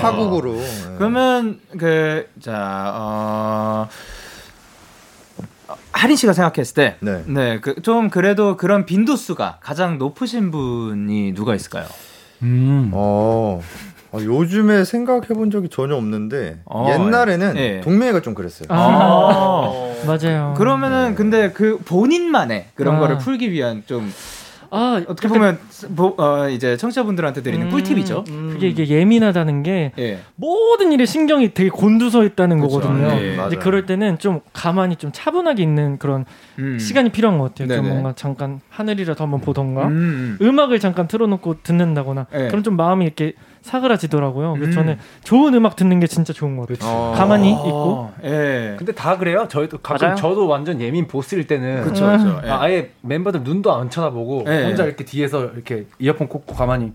[0.53, 0.91] 럴 수도 네.
[0.91, 0.95] 네.
[0.97, 3.87] 그러면 그 자, 어
[5.91, 7.23] 하린 씨가 생각했을 때, 네.
[7.27, 11.85] 네, 그 좀 그래도 그런 빈도수가 가장 높으신 분이 누가 있을까요?
[12.41, 12.89] 음.
[12.93, 13.61] 어,
[14.11, 17.81] 어, 요즘에 생각해 본 적이 전혀 없는데 어, 옛날에는 예.
[17.81, 18.67] 동맹이가 좀 그랬어요.
[18.71, 19.71] 아,
[20.07, 20.53] 맞아요.
[20.57, 22.99] 그러면은 근데 그 본인만의 그런 아.
[22.99, 24.11] 거를 풀기 위한 좀
[24.71, 25.57] 아, 어떻게 보면
[25.95, 28.23] 보- 어, 이제 청취자분들한테 드리는 음, 꿀팁이죠.
[28.25, 30.19] 그게 이게 예민하다는 게 예.
[30.35, 32.79] 모든 일에 신경이 되게 곤두서 있다는 그쵸.
[32.79, 33.07] 거거든요.
[33.09, 33.59] 네, 이제 맞아요.
[33.59, 36.25] 그럴 때는 좀 가만히 좀 차분하게 있는 그런
[36.59, 36.77] 음.
[36.79, 37.77] 시간이 필요한 것 같아요.
[37.77, 37.87] 좀.
[37.89, 40.37] 뭔가 잠깐 하늘이라도 한번 보던가 음.
[40.41, 40.59] 음.
[40.59, 42.47] 악을 잠깐 틀어놓고 듣는다거나 네.
[42.49, 43.33] 그럼 좀 마음이 이렇게
[43.69, 44.53] 사그라지더라고요.
[44.53, 44.73] 그래서 음.
[44.73, 46.89] 저는 좋은 음악 듣는 게 진짜 좋은 것 같아요.
[46.89, 47.13] 어.
[47.15, 48.75] 가만히 어, 있고 예.
[48.77, 49.47] 근데 다 그래요.
[49.47, 50.15] 저희도 가끔 맞아요.
[50.17, 52.41] 저도 완전 예민 보스일 때는 그쵸, 그쵸.
[52.45, 52.49] 예.
[52.49, 54.65] 아, 아예 멤버들 눈도 안 쳐다보고 예.
[54.65, 56.93] 혼자 이렇게 뒤에서 이렇게 이어폰 꽂고 가만히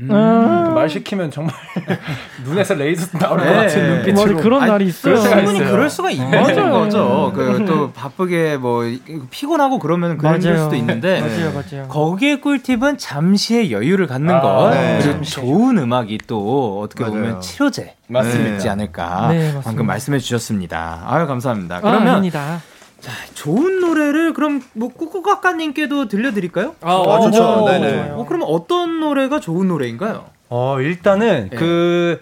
[0.00, 0.74] 음.
[0.74, 1.54] 말 시키면 정말
[2.44, 3.52] 눈에서 레이저 나올 것 네.
[3.54, 5.16] 같은 맞아 눈빛으로 그런 아니, 날이 있어요.
[5.20, 5.70] 충분히 있어요.
[5.70, 6.30] 그럴 수가 있는
[6.70, 7.32] 거죠.
[7.34, 8.82] 그 또 바쁘게 뭐
[9.30, 10.64] 피곤하고 그러면 그럴 맞아요.
[10.64, 11.88] 수도 있는데 맞아요, 맞아요.
[11.88, 14.98] 거기에 꿀팁은 잠시의 여유를 갖는 아, 것 네.
[15.00, 17.14] 그리고 좋은 음악이 또 어떻게 맞아요.
[17.16, 18.50] 보면 치료제 맞습니다.
[18.56, 19.60] 있지 않을까 네, 맞습니다.
[19.62, 21.04] 방금 말씀해 주셨습니다.
[21.06, 21.76] 아유 감사합니다.
[21.76, 22.60] 아, 그러면 아
[23.04, 23.12] 닙니다.
[23.34, 26.74] 좋은 노래를 그럼 뭐 꾸꾸까까님께도 들려드릴까요?
[26.80, 27.42] 아, 아, 좋죠.
[27.44, 28.10] 어, 네네.
[28.12, 30.26] 어, 그러면 어떤 노래가 좋은 노래인가요?
[30.48, 31.56] 어 일단은 네.
[31.56, 32.20] 그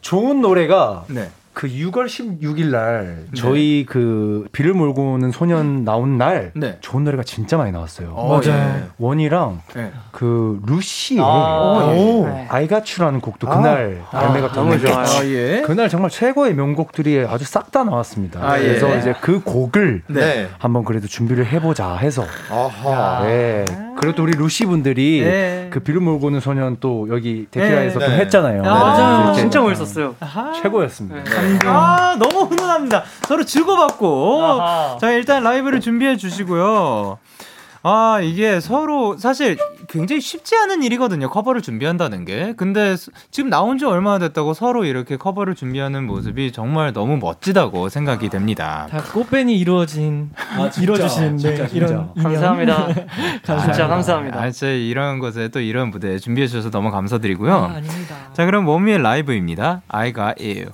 [0.00, 1.30] 좋은 노래가 네.
[1.58, 6.78] 그 6월 16일 날 저희 그 비를 몰고 오는 소년 나온 날 네.
[6.80, 8.12] 좋은 노래가 진짜 많이 나왔어요.
[8.14, 8.86] 어, 맞아요.
[8.96, 9.90] 원이랑 네.
[10.12, 12.46] 그 루시의 아, 오, 네.
[12.48, 15.04] I Got You라는 곡도 그날 발매가 너무 됐는데 좋아요.
[15.04, 15.62] 아, 예.
[15.62, 18.40] 그날 정말 최고의 명곡들이 아주 싹 다 나왔습니다.
[18.40, 18.62] 아, 예.
[18.62, 20.48] 그래서 이제 그 곡을 네.
[20.58, 23.26] 한번 그래도 준비를 해보자 해서 아하.
[23.26, 23.64] 네.
[23.98, 25.66] 그리고 또 우리 루시 분들이 네.
[25.70, 28.06] 그 비를 몰고 오는 소년 또 여기 데키라에서 네.
[28.06, 28.18] 또 네.
[28.20, 28.62] 했잖아요.
[28.64, 29.32] 아, 네.
[29.32, 30.14] 이제 진짜 멋있었어요.
[30.20, 30.52] 아하.
[30.52, 31.24] 최고였습니다.
[31.66, 33.04] 아 너무 훈훈합니다.
[33.26, 34.98] 서로 즐거웠고 아하.
[35.00, 37.18] 자 일단 라이브를 준비해 주시고요.
[37.84, 39.56] 아 이게 서로 사실
[39.88, 41.30] 굉장히 쉽지 않은 일이거든요.
[41.30, 42.52] 커버를 준비한다는 게.
[42.56, 47.88] 근데 스- 지금 나온 지 얼마나 됐다고 서로 이렇게 커버를 준비하는 모습이 정말 너무 멋지다고
[47.88, 48.88] 생각이 됩니다.
[48.90, 50.30] 다 꽃밴이 이루어진
[50.82, 52.10] 이루어주시는데 이런 인연.
[52.20, 52.88] 감사합니다.
[53.44, 54.40] 진짜 감사합니다.
[54.40, 57.54] 아, 진짜 이런 것에 또 이런 무대 준비해 주셔서 너무 감사드리고요.
[57.54, 58.16] 아, 아닙니다.
[58.34, 59.82] 자, 그럼 모미의 라이브입니다.
[59.88, 60.66] I got you.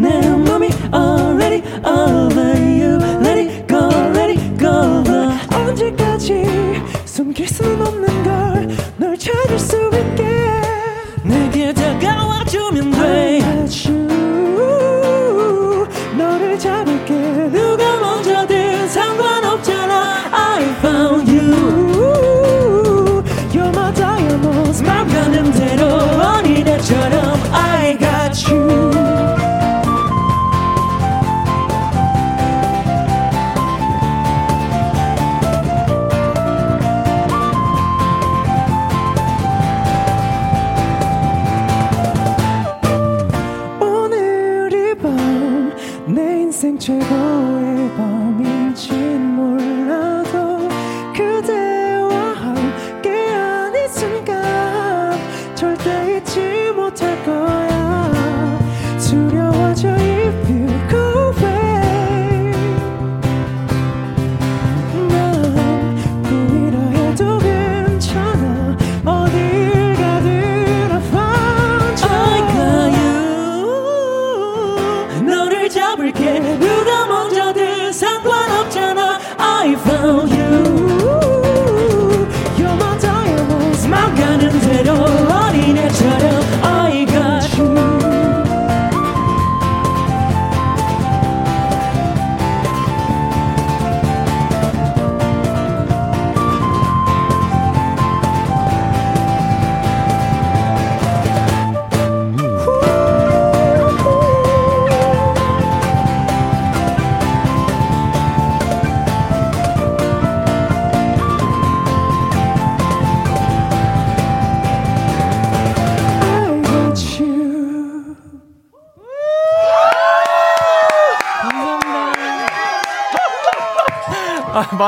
[0.00, 5.02] 내 맘이 already over you Let it go let it go
[5.54, 6.44] 언제까지
[7.04, 8.30] 숨길 수는 없는 걸
[8.96, 10.24] 널 찾을 수 있게
[11.24, 13.40] 내게 다가와주면 돼
[16.16, 17.14] 너를 잡을게
[17.50, 23.22] 누가 먼저든 상관없잖아 I found you
[23.52, 27.39] You're my diamonds 맘 가는 대로 어린애처럼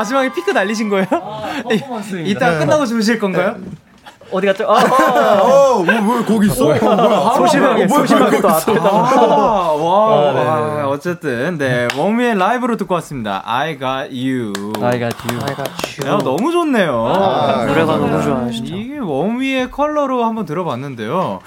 [0.03, 1.05] 마지막에 피크 날리신 거예요?
[2.25, 3.57] 이따 끝나고 주무실 건가요?
[4.33, 4.65] 어디 갔죠?
[4.67, 6.63] 아, 어, 뭐, 뭐, 거기 있어?
[6.65, 6.79] 뭐야?
[7.37, 8.73] 소심하게, 소심하게 또 있어?
[8.73, 10.33] 아, 와, 아.
[10.33, 11.87] 와, 어쨌든, 네.
[11.95, 13.43] 워미의 라이브로 듣고 왔습니다.
[13.45, 14.53] I got you.
[14.81, 15.39] I got you.
[16.07, 17.05] 야, 너무 좋네요.
[17.07, 18.11] 아, 노래가 감사합니다.
[18.11, 18.73] 너무 좋아요, 진짜.
[18.75, 21.39] 이게 워미의 컬러로 한번 들어봤는데요.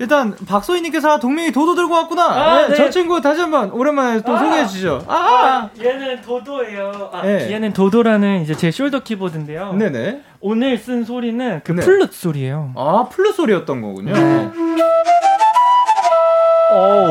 [0.00, 2.24] 일단, 박소희님께서 아, 동명이 도도 들고 왔구나.
[2.24, 2.74] 아, 네.
[2.74, 5.04] 저 친구 다시 한번 오랜만에 또 소개해 주시죠.
[5.06, 7.10] 아, 아, 얘는 도도예요.
[7.12, 7.52] 아, 네.
[7.52, 9.74] 얘는 도도라는 이제 제 shoulder 키보드인데요.
[9.74, 10.22] 네네.
[10.44, 11.82] 오늘 쓴 소리는 그 네.
[11.82, 12.72] 플룻 소리예요.
[12.76, 14.12] 아, 플룻 소리였던 거군요.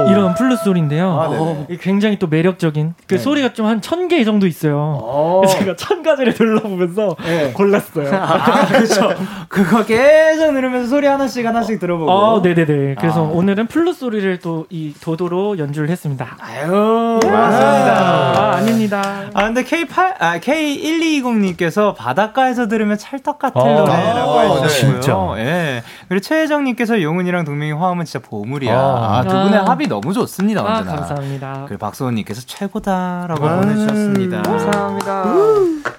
[0.09, 1.11] 이런 플룻 소리인데요.
[1.11, 3.17] 아, 굉장히 또 매력적인 그 네.
[3.19, 4.99] 소리가 좀 한 천 개 정도 있어요.
[5.01, 5.41] 어.
[5.47, 7.51] 제가 천 가지를 둘러보면서 네.
[7.53, 8.09] 골랐어요.
[8.13, 9.09] 아, 그렇죠.
[9.47, 12.11] 그거 계속 들으면서 소리 하나씩 하나씩 들어보고.
[12.11, 12.95] 아, 네네네.
[12.99, 13.29] 그래서 아.
[13.31, 16.37] 오늘은 플룻 소리를 또 이 도도로 연주를 했습니다.
[16.39, 17.99] 아유, 고맙습니다.
[17.99, 19.01] 아, 아닙니다.
[19.33, 25.01] 아, 근데 K8, 아, K1220님께서 바닷가에서 들으면 찰떡 같은 아, 노래라고 아, 해주셨고요.
[25.01, 25.17] 진짜.
[25.37, 25.83] 예.
[26.07, 28.73] 그리고 최혜정님께서 용은이랑 동명이 화음은 진짜 보물이야.
[28.77, 29.17] 아.
[29.19, 29.65] 아, 두분 의 아.
[29.65, 30.95] 합이 너무 좋습니다, 아, 언제나.
[30.97, 31.65] 감사합니다.
[31.67, 34.41] 그리고 박소은님께서 최고다라고 보내주셨습니다.
[34.43, 35.25] 감사합니다.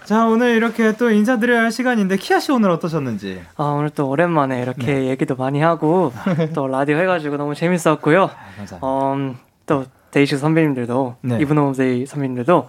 [0.05, 3.43] 자, 오늘 이렇게 또 인사드려야 할 시간인데, 키아 씨 오늘 어떠셨는지.
[3.57, 6.13] 아, 오늘 또 오랜만에 이렇게 얘기도 많이 하고
[6.55, 8.31] 또 라디오 해가지고 너무 재밌었고요.
[8.57, 8.79] 감사합니다.
[8.81, 11.39] 어, 음, 또 데이식스 선배님들도 네.
[11.41, 12.69] 이븐 오브 데이 선배님들도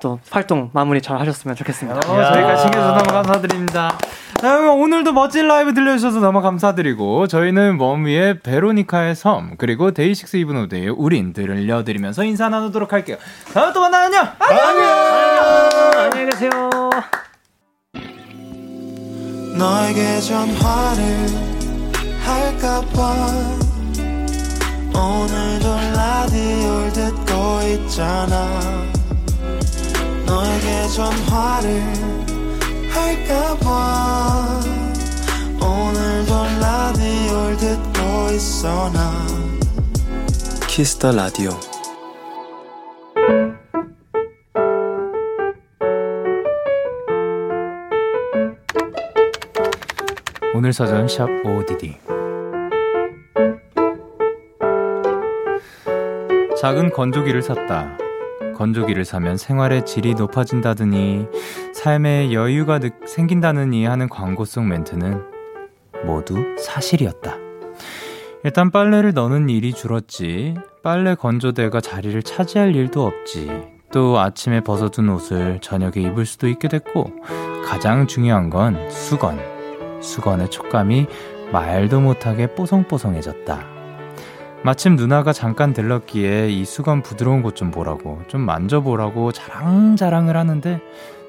[0.00, 1.98] 또 활동 마무리 잘 하셨으면 좋겠습니다.
[1.98, 3.98] 어, 저희가 챙겨줘서 너무 감사드립니다.
[4.38, 10.55] 자, 그럼 오늘도 멋진 라이브 들려주셔서 너무 감사드리고, 저희는 원위의 베로니카의 섬, 그리고 데이식스 이븐
[10.55, 13.16] 오브 데이의 우린 들려드리면서 인사 나누도록 할게요.
[13.54, 14.28] 다음에 또 만나요, 안녕!
[14.38, 16.00] 안녕!
[16.04, 16.50] 안녕히 계세요.
[19.56, 21.26] 너에게 전화를
[22.22, 23.16] 할까봐
[24.92, 28.86] 오늘도 라디오를 듣고 있잖아
[30.96, 32.35] 전화를
[32.96, 34.60] 할까봐
[35.60, 39.12] 오늘도 라디오를 듣고 있어 나.
[40.66, 41.50] 키스터 라디오
[50.54, 51.98] 오늘 사전 샵 ODD
[56.58, 57.98] 작은 건조기를 샀다.
[58.56, 61.26] 건조기를 사면 생활의 질이 높아진다더니
[61.90, 65.22] 삶에 여유가 느- 생긴다느니 하는 광고 속 멘트는
[66.04, 67.36] 모두 사실이었다.
[68.42, 70.56] 일단 빨래를 넣는 일이 줄었지.
[70.82, 73.68] 빨래 건조대가 자리를 차지할 일도 없지.
[73.92, 77.12] 또 아침에 벗어둔 옷을 저녁에 입을 수도 있게 됐고
[77.64, 79.38] 가장 중요한 건 수건.
[80.00, 81.06] 수건의 촉감이
[81.52, 83.64] 말도 못하게 뽀송뽀송해졌다.
[84.64, 90.80] 마침 누나가 잠깐 들렀기에 이 수건 부드러운 곳 좀 보라고, 좀 만져보라고 자랑자랑을 하는데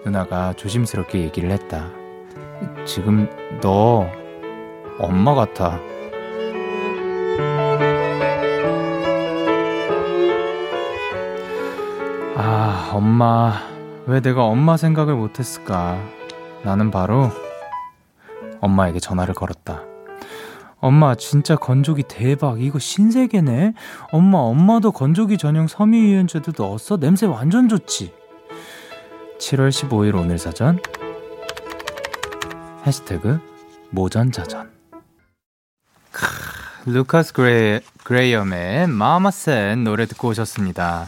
[0.08, 1.89] 누나가 조심스럽게 얘기를 했다.
[2.86, 3.30] 지금
[3.62, 4.10] 너
[4.99, 5.82] 엄마 같아.
[12.38, 13.55] 아, 엄마.
[14.05, 16.01] 왜 내가 엄마 생각을 못했을까?
[16.64, 17.30] 나는 바로
[18.62, 19.84] 엄마에게 전화를 걸었다.
[20.80, 22.62] 엄마, 진짜 건조기 대박.
[22.62, 23.74] 이거 신세계네?
[24.14, 26.95] 엄마, 엄마도 건조기 전용 섬유유연제도 넣었어?
[26.97, 28.14] 냄새 완전 좋지?
[29.39, 30.79] 7월 15일 오늘 사전.
[32.85, 33.39] 해시태그
[33.91, 34.69] 모전자전.
[36.11, 41.07] 크, 루카스 그레, 그레이엄의 마마센 노래 듣고 오셨습니다.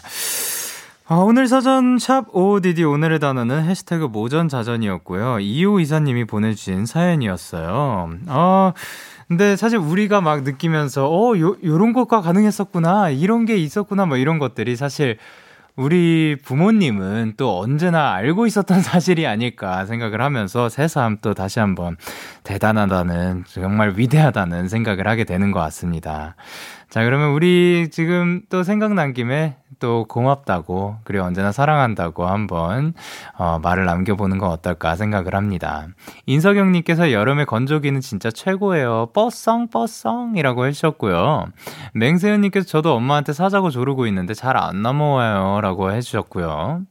[1.08, 5.40] 아, 오늘 사전 샵 OODD 오늘의 단어는 해시태그 모전자전이었고요.
[5.40, 8.12] 이호 이사님이 보내주신 사연이었어요.
[8.28, 8.74] 아,
[9.28, 13.10] 근데 사실 우리가 막 느끼면서, 어, 요, 요런 것과 가능했었구나.
[13.10, 14.06] 이런 게 있었구나.
[14.06, 15.18] 뭐 이런 것들이 사실
[15.80, 21.96] 우리 부모님은 또 언제나 알고 있었던 사실이 아닐까 생각을 하면서 새삼 또 다시 한번
[22.44, 26.36] 대단하다는, 정말 위대하다는 생각을 하게 되는 것 같습니다.
[26.90, 32.94] 자, 그러면 우리 지금 또 생각난 김에 또 고맙다고, 그리고 언제나 사랑한다고 한번,
[33.38, 35.88] 어, 말을 남겨보는 건 어떨까 생각을 합니다.
[36.26, 39.10] 인석영님께서 여름에 건조기는 진짜 최고예요.
[39.14, 41.46] 뻐썽 뻐썽이라고 해주셨고요.
[41.94, 45.62] 맹세현님께서 저도 엄마한테 사자고 조르고 있는데 잘 안 넘어와요.
[45.62, 46.82] 라고 해주셨고요.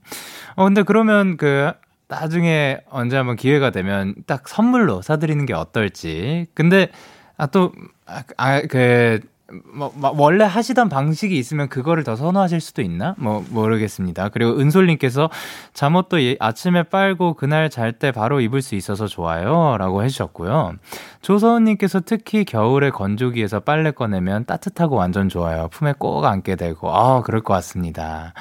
[0.57, 1.73] 어, 근데 그러면 그,
[2.09, 6.47] 나중에 언제 한번 기회가 되면 딱 선물로 사드리는 게 어떨지.
[6.55, 6.89] 근데,
[7.37, 7.73] 아, 또,
[8.07, 9.38] 아, 아, 그, 뭐,
[9.73, 13.15] 뭐, 원래 하시던 방식이 있으면 그거를 더 선호하실 수도 있나?
[13.17, 14.29] 뭐, 모르겠습니다.
[14.29, 15.31] 그리고 은솔님께서
[15.73, 19.77] 잠옷도 예- 아침에 빨고 그날 잘 때 바로 입을 수 있어서 좋아요.
[19.79, 20.75] 라고 해주셨고요.
[21.23, 25.69] 조서은님께서 특히 겨울에 건조기에서 빨래 꺼내면 따뜻하고 완전 좋아요.
[25.73, 28.35] 품에 꼭 안게 되고, 아, 그럴 것 같습니다.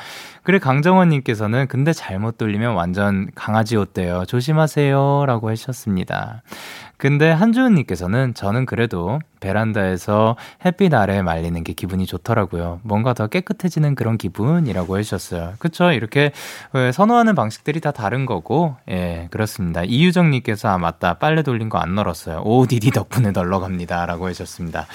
[0.48, 4.24] 그리고 강정원님께서는 근데 잘못 돌리면 완전 강아지 옷 돼요.
[4.26, 5.26] 조심하세요.
[5.28, 6.42] 라고 해주셨습니다.
[6.96, 12.80] 근데 한주은님께서는 저는 그래도 베란다에서 햇빛 아래 말리는 게 기분이 좋더라고요.
[12.84, 15.56] 뭔가 더 깨끗해지는 그런 기분이라고 해주셨어요.
[15.60, 15.92] 그쵸?
[15.92, 16.32] 이렇게
[16.72, 19.84] 어, 선호하는 방식들이 다 다른 거고, 예, 그렇습니다.
[19.84, 21.16] 이유정님께서 아, 맞다.
[21.16, 22.42] 빨래 돌린 거 안 널었어요.
[22.46, 24.06] ODD 덕분에 널러 갑니다.
[24.06, 24.88] 라고 해주셨습니다.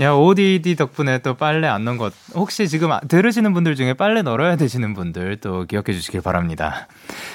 [0.00, 4.22] 야, ODD 덕분에 또 빨래 안 넣은 것, 혹시 지금 아- 들으시는 분들 중에 빨래
[4.22, 6.88] 널어야 되시는 분들 또 기억해 주시길 바랍니다.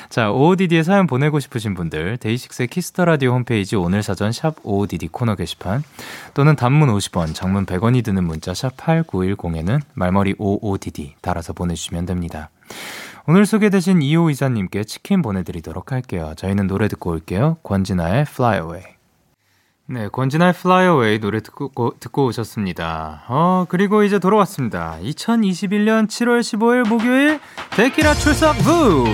[0.10, 5.08] 자, OODD에 사연 보내고 싶으신 분들, 데이식스의 키스 더 라디오 홈페이지 오늘 사전 샵 OODD
[5.08, 5.84] 코너 게시판,
[6.34, 12.50] 또는 단문 50원, 장문 100원이 드는 문자 샵 8910에는 말머리 OODD 달아서 보내주시면 됩니다.
[13.26, 16.34] 오늘 소개되신 이호 이사님께 치킨 보내드리도록 할게요.
[16.36, 17.56] 저희는 노래 듣고 올게요.
[17.64, 18.84] 권진아의 Fly Away.
[19.92, 23.24] 네, 권진아의 Fly Away 노래 듣고, 듣고 오셨습니다.
[23.28, 25.00] 어, 그리고 이제 돌아왔습니다.
[25.02, 27.40] 2021년 7월 15일 목요일
[27.72, 29.06] 데키라 출석 후!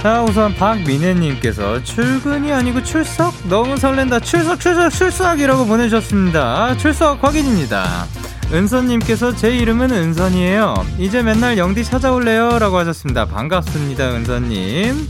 [0.00, 3.34] 자, 우선 박민혜님께서 출근이 아니고 출석?
[3.48, 4.20] 너무 설렌다.
[4.20, 6.76] 출석, 출석, 출석이라고 보내주셨습니다.
[6.76, 8.06] 출석 확인입니다.
[8.52, 10.74] 은서님께서 제 이름은 은선이에요.
[10.98, 12.60] 이제 맨날 영디 찾아올래요?
[12.60, 13.24] 라고 하셨습니다.
[13.26, 15.08] 반갑습니다, 은서님.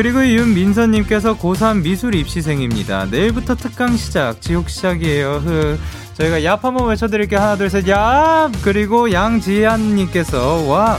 [0.00, 3.04] 그리고 윤민서님께서 고3 미술 입시생입니다.
[3.10, 5.42] 내일부터 특강 시작, 지옥 시작이에요.
[5.44, 5.78] 흐.
[6.14, 7.38] 저희가 얍 한번 외쳐드릴게요.
[7.38, 8.50] 하나, 둘, 셋, 얍!
[8.62, 10.98] 그리고 양지한님께서, 와,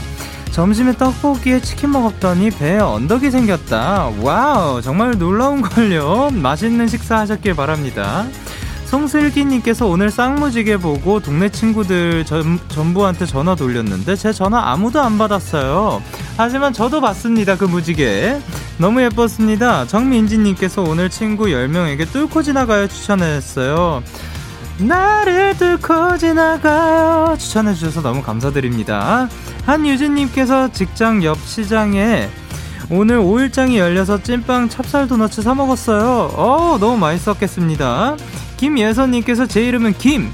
[0.52, 4.12] 점심에 떡볶이에 치킨 먹었더니 배에 언덕이 생겼다.
[4.20, 6.30] 와우, 정말 놀라운걸요.
[6.34, 8.28] 맛있는 식사 하셨길 바랍니다.
[8.92, 16.02] 송슬기님께서 오늘 쌍무지개 보고 동네 친구들 전, 전부한테 전화 돌렸는데 제 전화 아무도 안 받았어요.
[16.36, 17.56] 하지만 저도 봤습니다.
[17.56, 18.38] 그 무지개.
[18.76, 19.86] 너무 예뻤습니다.
[19.86, 24.02] 정민지님께서 오늘 친구 10명에게 뚫고 지나가요 추천했어요.
[24.76, 29.26] 나를 뚫고 지나가요 추천해주셔서 너무 감사드립니다.
[29.64, 32.28] 한유진님께서 직장 옆 시장에
[32.94, 36.30] 오늘 5일장이 열려서 찐빵 찹쌀 도넛 사 먹었어요.
[36.36, 38.16] 어, 너무 맛있었겠습니다.
[38.58, 40.30] 김예선님께서 제 이름은 김,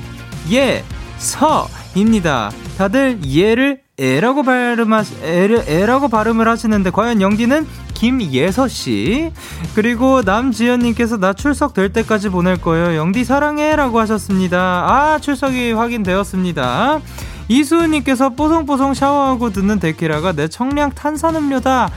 [0.51, 0.83] 예,
[1.19, 2.51] 서입니다.
[2.77, 9.33] 다들 예를 에라고 발음하, 에를, 에라고 발음을 하시는데, 과연 영디는 김예서 씨.
[9.77, 12.97] 그리고 남지연님께서 나 출석 될 때까지 보낼 거예요.
[12.97, 14.59] 영디 사랑해라고 하셨습니다.
[14.59, 17.01] 아, 출석이 확인되었습니다.
[17.49, 21.91] 이수은님께서 뽀송뽀송 샤워하고 듣는 데키라가 내 청량 탄산음료다.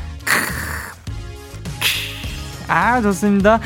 [2.67, 3.59] 아 좋습니다.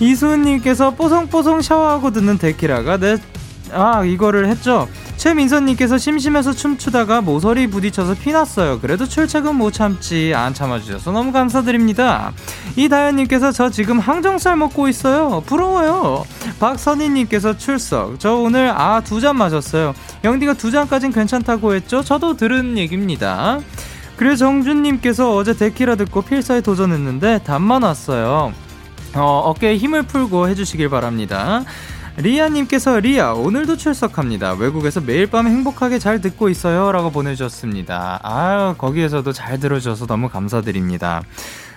[0.00, 3.16] 이수은님께서 뽀송뽀송 샤워하고 듣는 데키라가 내
[3.72, 4.88] 아 이거를 했죠.
[5.18, 8.80] 최민선님께서 심심해서 춤추다가 모서리 부딪혀서 피났어요.
[8.80, 12.32] 그래도 출첵은 못 참지 안 참아주셔서 너무 감사드립니다.
[12.76, 15.42] 이다현님께서 저 지금 항정살 먹고 있어요.
[15.44, 16.24] 부러워요.
[16.60, 18.18] 박선희님께서 출석.
[18.20, 19.92] 저 오늘 아 두 잔 마셨어요.
[20.24, 22.02] 영디가 두 잔까진 괜찮다고 했죠.
[22.02, 23.58] 저도 들은 얘기입니다.
[24.18, 28.52] 그리고 정준님께서 어제 데키라 듣고 필사에 도전했는데 답만 왔어요.
[29.14, 31.62] 어, 어깨에 힘을 풀고 해주시길 바랍니다.
[32.16, 34.54] 리아님께서 리아 오늘도 출석합니다.
[34.54, 36.90] 외국에서 매일 밤 행복하게 잘 듣고 있어요.
[36.90, 38.18] 라고 보내주셨습니다.
[38.24, 41.22] 아유 거기에서도 잘 들어주셔서 너무 감사드립니다.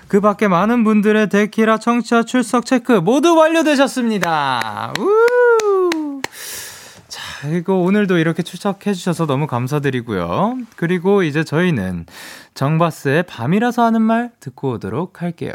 [0.08, 4.94] 그 밖에 많은 분들의 데키라 청취자 출석 체크 모두 완료되셨습니다.
[5.00, 6.22] 우!
[7.42, 10.60] 자, 이거 오늘도 이렇게 출석해주셔서 너무 감사드리고요.
[10.76, 12.06] 그리고 이제 저희는
[12.54, 15.54] 정바스의 밤이라서 하는 말 듣고 오도록 할게요.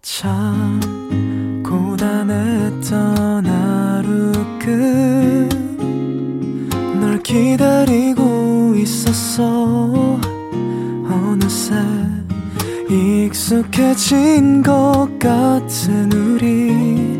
[0.00, 0.78] 참
[1.66, 4.30] 고단했던 하루
[7.00, 10.20] 끝널 기다리고 있었어
[11.04, 11.74] 어느새
[12.88, 17.19] 익숙해진 것 같은 우리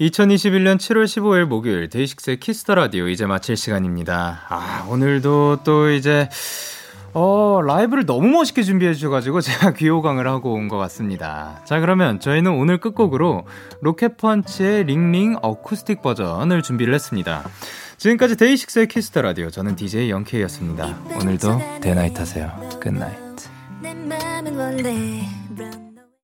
[0.00, 4.42] 2021년 7월 15일 목요일 데이식스의 키스 더 라디오 이제 마칠 시간입니다.
[4.48, 6.28] 아, 오늘도 또 이제
[7.14, 11.60] 어, 라이브를 너무 멋있게 준비해 주셔가지고 제가 귀호강을 하고 온 것 같습니다.
[11.64, 13.44] 자, 그러면 저희는 오늘 끝곡으로
[13.80, 17.42] 로켓펀치의 Ring Ring 어쿠스틱 버전을 준비를 했습니다.
[17.96, 20.96] 지금까지 데이식스의 키스 더 라디오 저는 DJ 영케이였습니다.
[21.20, 22.52] 오늘도 데나잇 하세요.
[22.78, 23.16] 끝나잇.